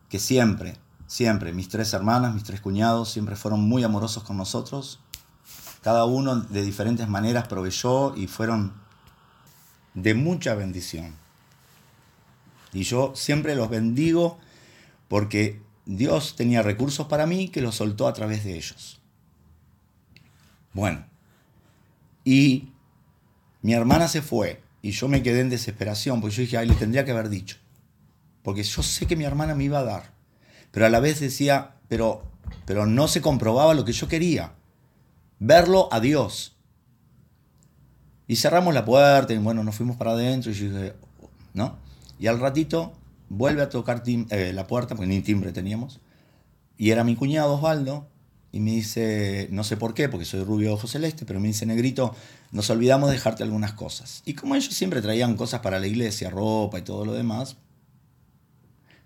[0.10, 0.78] que siempre,
[1.08, 5.00] siempre, mis tres hermanas, mis tres cuñados, siempre fueron muy amorosos con nosotros.
[5.82, 8.74] Cada uno de diferentes maneras proveyó y fueron
[9.96, 11.16] de mucha bendición.
[12.72, 14.38] Y yo siempre los bendigo
[15.08, 19.02] porque Dios tenía recursos para mí que los soltó a través de ellos.
[20.74, 21.08] Bueno,
[22.24, 22.70] y
[23.64, 26.76] mi hermana se fue y yo me quedé en desesperación porque yo dije, ay, le
[26.76, 27.58] tendría que haber dicho.
[28.44, 30.14] Porque yo sé que mi hermana me iba a dar.
[30.70, 32.22] Pero a la vez decía, pero,
[32.68, 34.54] pero no se comprobaba lo que yo quería.
[35.40, 36.56] Verlo a Dios.
[38.28, 40.94] Y cerramos la puerta y bueno, nos fuimos para adentro y yo dije,
[41.56, 41.78] ¿no?
[42.20, 42.94] Y al ratito
[43.28, 46.00] vuelve a tocar eh, la puerta, porque ni timbre teníamos,
[46.78, 48.08] y era mi cuñado Osvaldo,
[48.56, 51.66] y me dice, no sé por qué, porque soy rubio ojo celeste, pero me dice,
[51.66, 52.16] negrito,
[52.54, 54.24] nos olvidamos de dejarte algunas cosas.
[54.26, 57.58] Y como ellos siempre traían cosas para la iglesia, ropa y todo lo demás,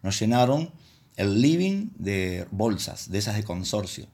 [0.03, 0.71] nos llenaron
[1.15, 4.05] el living de bolsas, de esas de consorcio.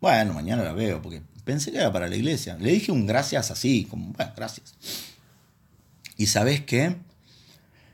[0.00, 2.56] Bueno, mañana la veo, porque pensé que era para la iglesia.
[2.58, 4.74] Le dije un gracias así, como, bueno, gracias.
[6.16, 6.96] Y sabes qué?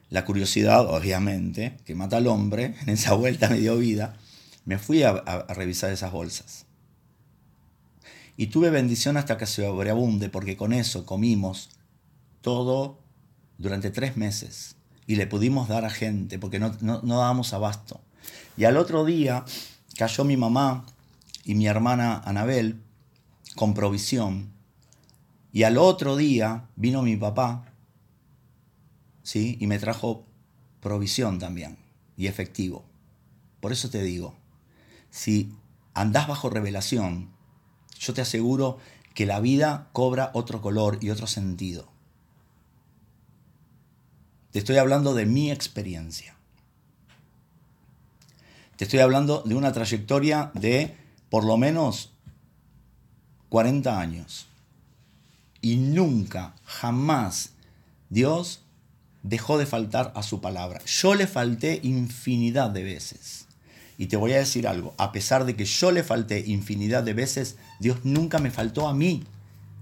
[0.09, 4.17] La curiosidad, obviamente, que mata al hombre, en esa vuelta me dio vida,
[4.65, 5.13] me fui a,
[5.49, 6.67] revisar esas bolsas.
[8.37, 11.71] Y tuve bendición hasta que se sobreabunde, porque con eso comimos
[12.41, 12.99] todo
[13.59, 18.01] durante tres meses y le pudimos dar a gente, porque no, no, no dábamos abasto.
[18.57, 19.45] Y al otro día
[19.97, 20.87] cayó mi mamá
[21.45, 22.81] y mi hermana Anabel
[23.57, 24.53] con provisión.
[25.53, 27.67] Y al otro día vino mi papá,
[29.23, 29.57] ¿sí?
[29.61, 30.25] Y me trajo
[30.81, 31.77] provisión también
[32.17, 32.85] y efectivo.
[33.61, 34.37] Por eso te digo,
[35.11, 35.53] si
[35.95, 37.31] andás bajo revelación,
[37.99, 38.79] yo te aseguro
[39.15, 41.89] que la vida cobra otro color y otro sentido.
[44.53, 46.35] Te estoy hablando de mi experiencia.
[48.77, 50.97] Te estoy hablando de una trayectoria de
[51.29, 52.13] por lo menos
[53.51, 54.47] 40 años.
[55.61, 57.51] Y nunca, jamás
[58.09, 58.63] Dios
[59.23, 60.81] dejó de faltar a su palabra.
[60.87, 63.40] Yo le falté infinidad de veces.
[64.01, 67.13] Y te voy a decir algo, a pesar de que yo le falté infinidad de
[67.13, 69.25] veces, Dios nunca me faltó a mí.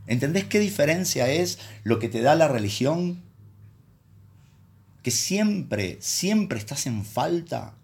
[0.09, 3.23] ¿Entendés qué diferencia es lo que te da la religión
[5.05, 7.77] que siempre, siempre estás en falta.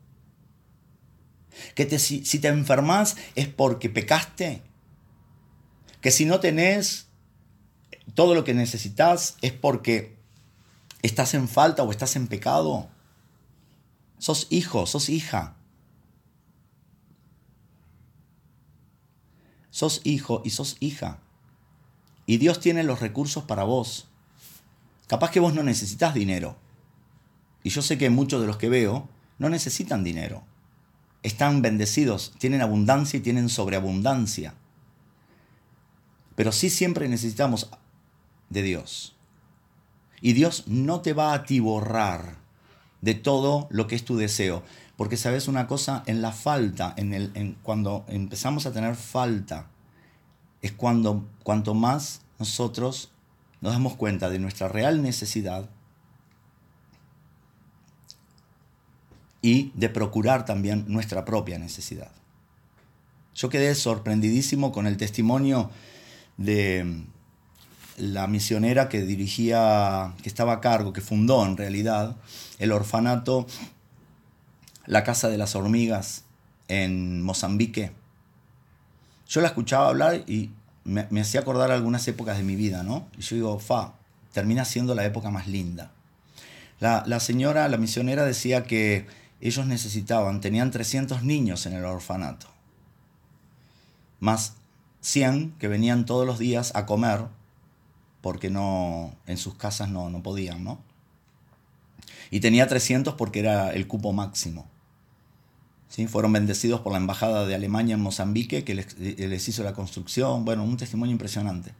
[1.76, 4.64] Que si, si te enfermas es porque pecaste.
[6.00, 7.06] Que si no tenés
[8.14, 10.16] todo lo que necesitas es porque
[11.02, 12.88] estás en falta o estás en pecado.
[14.18, 15.58] Sos hijo, sos hija.
[19.74, 21.18] Sos hijo y sos hija.
[22.26, 24.06] Y Dios tiene los recursos para vos.
[25.08, 26.56] Capaz que vos no necesitas dinero.
[27.64, 29.08] Y yo sé que muchos de los que veo
[29.40, 30.44] no necesitan dinero.
[31.24, 34.54] Están bendecidos, tienen abundancia y tienen sobreabundancia.
[36.36, 37.68] Pero sí siempre necesitamos
[38.50, 39.16] de Dios.
[40.20, 42.36] Y Dios no te va a atiborrar
[43.00, 44.62] de todo lo que es tu deseo.
[44.96, 49.66] Porque sabes una cosa, en la falta, en el, cuando empezamos a tener falta,
[50.62, 53.10] es cuando cuanto más nosotros
[53.60, 55.68] nos damos cuenta de nuestra real necesidad
[59.42, 62.12] y de procurar también nuestra propia necesidad.
[63.34, 65.70] Yo quedé sorprendidísimo con el testimonio
[66.36, 67.04] de
[67.96, 72.16] la misionera que dirigía, que estaba a cargo, que fundó en realidad
[72.58, 73.46] el orfanato
[74.86, 76.24] La Casa de las Hormigas
[76.68, 77.92] en Mozambique.
[79.28, 80.50] Yo la escuchaba hablar y
[80.84, 83.08] me, me hacía acordar algunas épocas de mi vida, ¿no?
[83.18, 83.94] Y yo digo, fa,
[84.32, 85.90] termina siendo la época más linda.
[86.80, 89.06] La, la señora, la misionera decía que
[89.40, 92.46] ellos necesitaban, tenían 300 niños en el orfanato,
[94.20, 94.54] más
[95.00, 97.26] 100 que venían todos los días a comer,
[98.20, 100.80] porque no, en sus casas no, no podían, ¿no?
[102.30, 104.66] Y tenía 300 porque era el cupo máximo.
[106.08, 110.44] Fueron bendecidos por la Embajada de Alemania en Mozambique, que les, les hizo la construcción.
[110.44, 111.72] Bueno, un testimonio impresionante.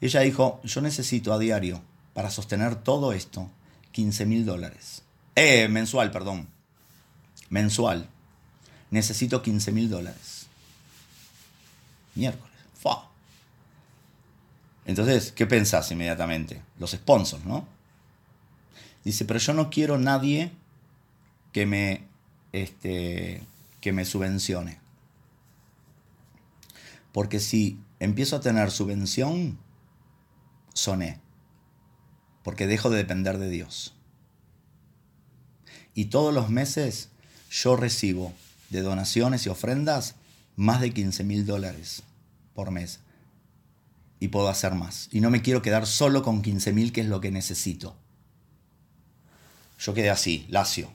[0.00, 1.80] Ella dijo, yo necesito a diario,
[2.14, 3.48] para sostener todo esto,
[3.92, 5.02] 15 mil dólares.
[5.36, 6.48] Eh, mensual, perdón
[7.50, 8.08] mensual.
[8.90, 10.46] Necesito 15 mil dólares.
[12.14, 12.54] Miércoles.
[12.74, 13.08] Fa.
[14.86, 16.62] Entonces, ¿qué pensás inmediatamente?
[16.78, 17.66] Los sponsors, ¿no?
[19.04, 20.52] Dice, pero yo no quiero nadie
[21.52, 22.02] que me,
[22.52, 23.42] este,
[23.80, 24.78] que me subvencione.
[27.12, 29.58] Porque si empiezo a tener subvención,
[30.74, 31.20] soné.
[32.42, 33.94] Porque dejo de depender de Dios.
[35.94, 37.08] Y todos los meses
[37.50, 38.32] yo recibo
[38.70, 40.14] de donaciones y ofrendas
[40.56, 42.02] más de 15 mil dólares
[42.54, 43.00] por mes.
[44.20, 45.08] Y puedo hacer más.
[45.12, 47.96] Y no me quiero quedar solo con 15 mil, que es lo que necesito.
[49.78, 50.90] Yo quedé así, lacio.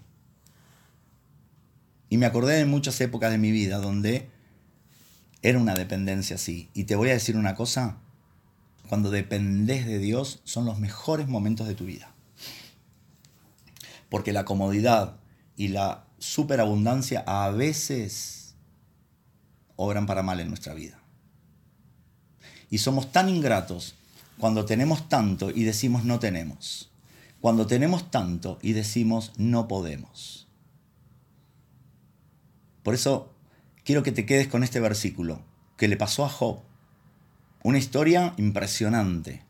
[2.13, 4.29] Y me acordé de muchas épocas de mi vida donde
[5.41, 6.69] era una dependencia así.
[6.75, 7.97] Y te voy a decir una cosa,
[8.87, 12.11] cuando dependes de Dios son los mejores momentos de tu vida.
[14.09, 15.15] Porque la comodidad
[15.57, 18.53] y la superabundancia a veces
[19.75, 20.99] obran para mal en nuestra vida.
[22.69, 23.95] Y somos tan ingratos
[24.37, 26.91] cuando tenemos tanto y decimos no tenemos.
[27.41, 30.42] Cuando tenemos tanto y decimos no podemos.
[32.83, 33.33] Por eso
[33.83, 35.41] quiero que te quedes con este versículo
[35.77, 36.59] que le pasó a Job.
[37.63, 39.43] Una historia impresionante.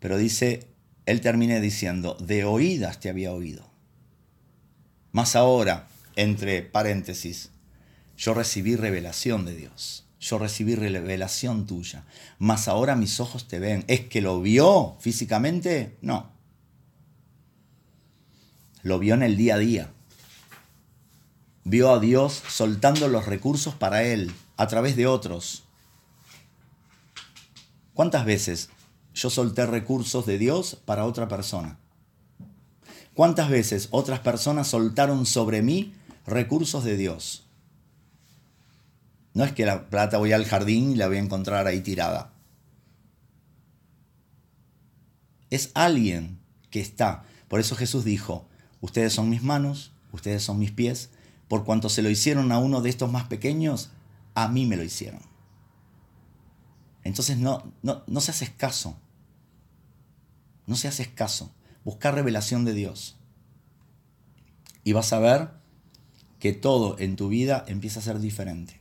[0.00, 0.66] Pero dice,
[1.06, 3.70] él termina diciendo, de oídas te había oído
[5.12, 7.50] más ahora, entre paréntesis,
[8.16, 10.06] yo recibí revelación de Dios.
[10.20, 12.04] yo recibí revelación tuya,
[12.38, 13.84] mas ahora mis ojos te ven.
[13.88, 15.96] ¿Es que lo vio físicamente?
[16.02, 16.30] No.
[18.82, 19.92] Lo vio en el día a día.
[21.64, 25.64] Vio a Dios soltando los recursos para él a través de otros.
[27.94, 28.70] ¿Cuántas veces
[29.14, 31.78] yo solté recursos de Dios para otra persona?
[33.14, 35.92] ¿Cuántas veces otras personas soltaron sobre mí
[36.26, 37.46] recursos de Dios?
[39.34, 42.32] No es que la plata voy al jardín y la voy a encontrar ahí tirada.
[45.50, 46.38] Es alguien
[46.70, 47.24] que está.
[47.48, 48.48] Por eso Jesús dijo,
[48.80, 51.10] ustedes son mis manos, ustedes son mis pies,
[51.50, 53.90] por cuanto se lo hicieron a uno de estos más pequeños,
[54.34, 55.20] a mí me lo hicieron.
[57.02, 58.96] Entonces no, no, no se hace caso.
[60.66, 61.52] No se hace caso.
[61.84, 63.16] Buscar revelación de Dios.
[64.84, 65.50] Y vas a ver
[66.38, 68.78] que todo en tu vida empieza a ser diferente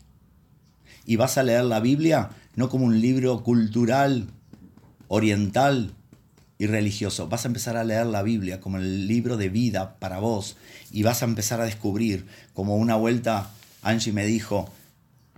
[1.09, 4.27] y vas a leer la Biblia no como un libro cultural,
[5.07, 5.95] oriental
[6.59, 7.29] y religioso.
[7.29, 10.57] Vas a empezar a leer la Biblia como el libro de vida para vos
[10.91, 13.49] y vas a empezar a descubrir, como una vuelta
[13.81, 14.69] Angie me dijo,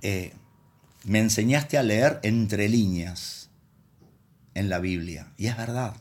[0.02, 0.34] eh,
[1.06, 3.50] me enseñaste a leer entre líneas
[4.56, 5.32] en la Biblia.
[5.38, 5.94] Y es verdad,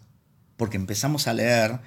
[0.56, 1.80] porque empezamos a leer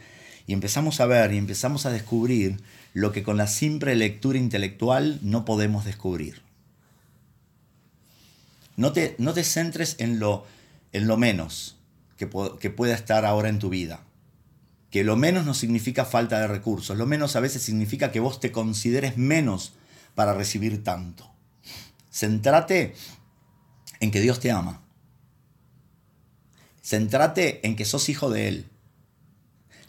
[0.46, 2.62] y empezamos a ver y empezamos a descubrir
[2.94, 6.44] lo que con la simple lectura intelectual no podemos descubrir.
[8.76, 10.46] No te, no te centres en lo,
[10.92, 11.78] en lo menos
[12.18, 14.04] que, pueda estar ahora en tu vida.
[14.90, 18.40] Que lo menos no significa falta de recursos, lo menos a veces significa que vos
[18.40, 19.74] te consideres menos
[20.16, 21.32] para recibir tanto.
[22.12, 22.94] Centrate
[24.00, 24.82] en que Dios te ama.
[26.84, 28.70] Centrate en que sos hijo de Él.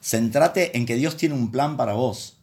[0.00, 2.36] Centrate en que Dios tiene un plan para vos.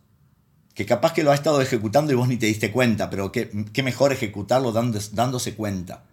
[0.73, 3.49] Que capaz que lo ha estado ejecutando y vos ni te diste cuenta, pero qué,
[3.83, 6.03] mejor ejecutarlo dándose cuenta.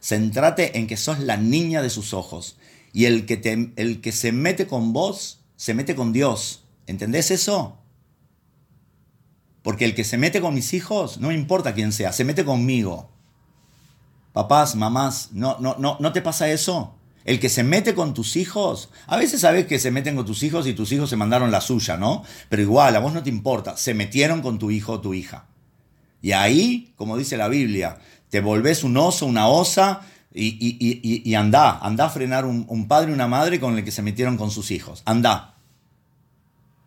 [0.00, 2.56] Centrate en que sos la niña de sus ojos.
[2.92, 6.64] Y el que, te, el que se mete con vos, se mete con Dios.
[6.86, 7.78] ¿Entendés eso?
[9.62, 12.44] Porque el que se mete con mis hijos, no me importa quién sea, se mete
[12.44, 13.10] conmigo.
[14.32, 16.94] Papás, mamás, no, no, no, ¿no te pasa eso?
[17.24, 20.42] El que se mete con tus hijos, a veces sabes que se meten con tus
[20.42, 22.24] hijos y tus hijos se mandaron la suya, ¿no?
[22.48, 25.46] Pero igual, a vos no te importa, se metieron con tu hijo o tu hija.
[26.22, 27.98] Y ahí, como dice la Biblia,
[28.30, 30.02] te volvés un oso, una osa
[30.32, 34.36] y, anda, anda a frenar un, padre y una madre con el que se metieron
[34.36, 35.02] con sus hijos.
[35.04, 35.56] Anda.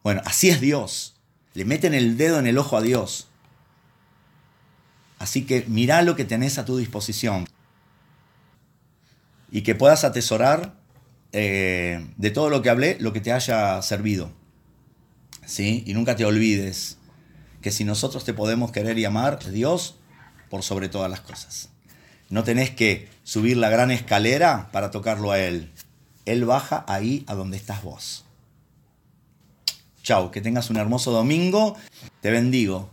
[0.04, 1.16] Bueno, así es Dios.
[1.54, 3.28] Le meten el dedo en el ojo a Dios.
[5.20, 7.48] Así que mira lo que tenés a tu disposición.
[9.52, 10.76] Y que puedas atesorar
[11.32, 14.32] eh, de todo lo que hablé, lo que te haya servido.
[15.46, 15.84] ¿Sí?
[15.86, 16.98] Y nunca te olvides
[17.62, 19.98] que si nosotros te podemos querer y amar, Dios
[20.50, 21.73] por sobre todas las cosas.
[22.34, 25.70] No tenés que subir la gran escalera para tocarlo a Él.
[26.26, 28.26] Él baja ahí a donde estás vos.
[30.02, 31.76] Chao, que tengas un hermoso domingo.
[32.22, 32.90] Te bendigo.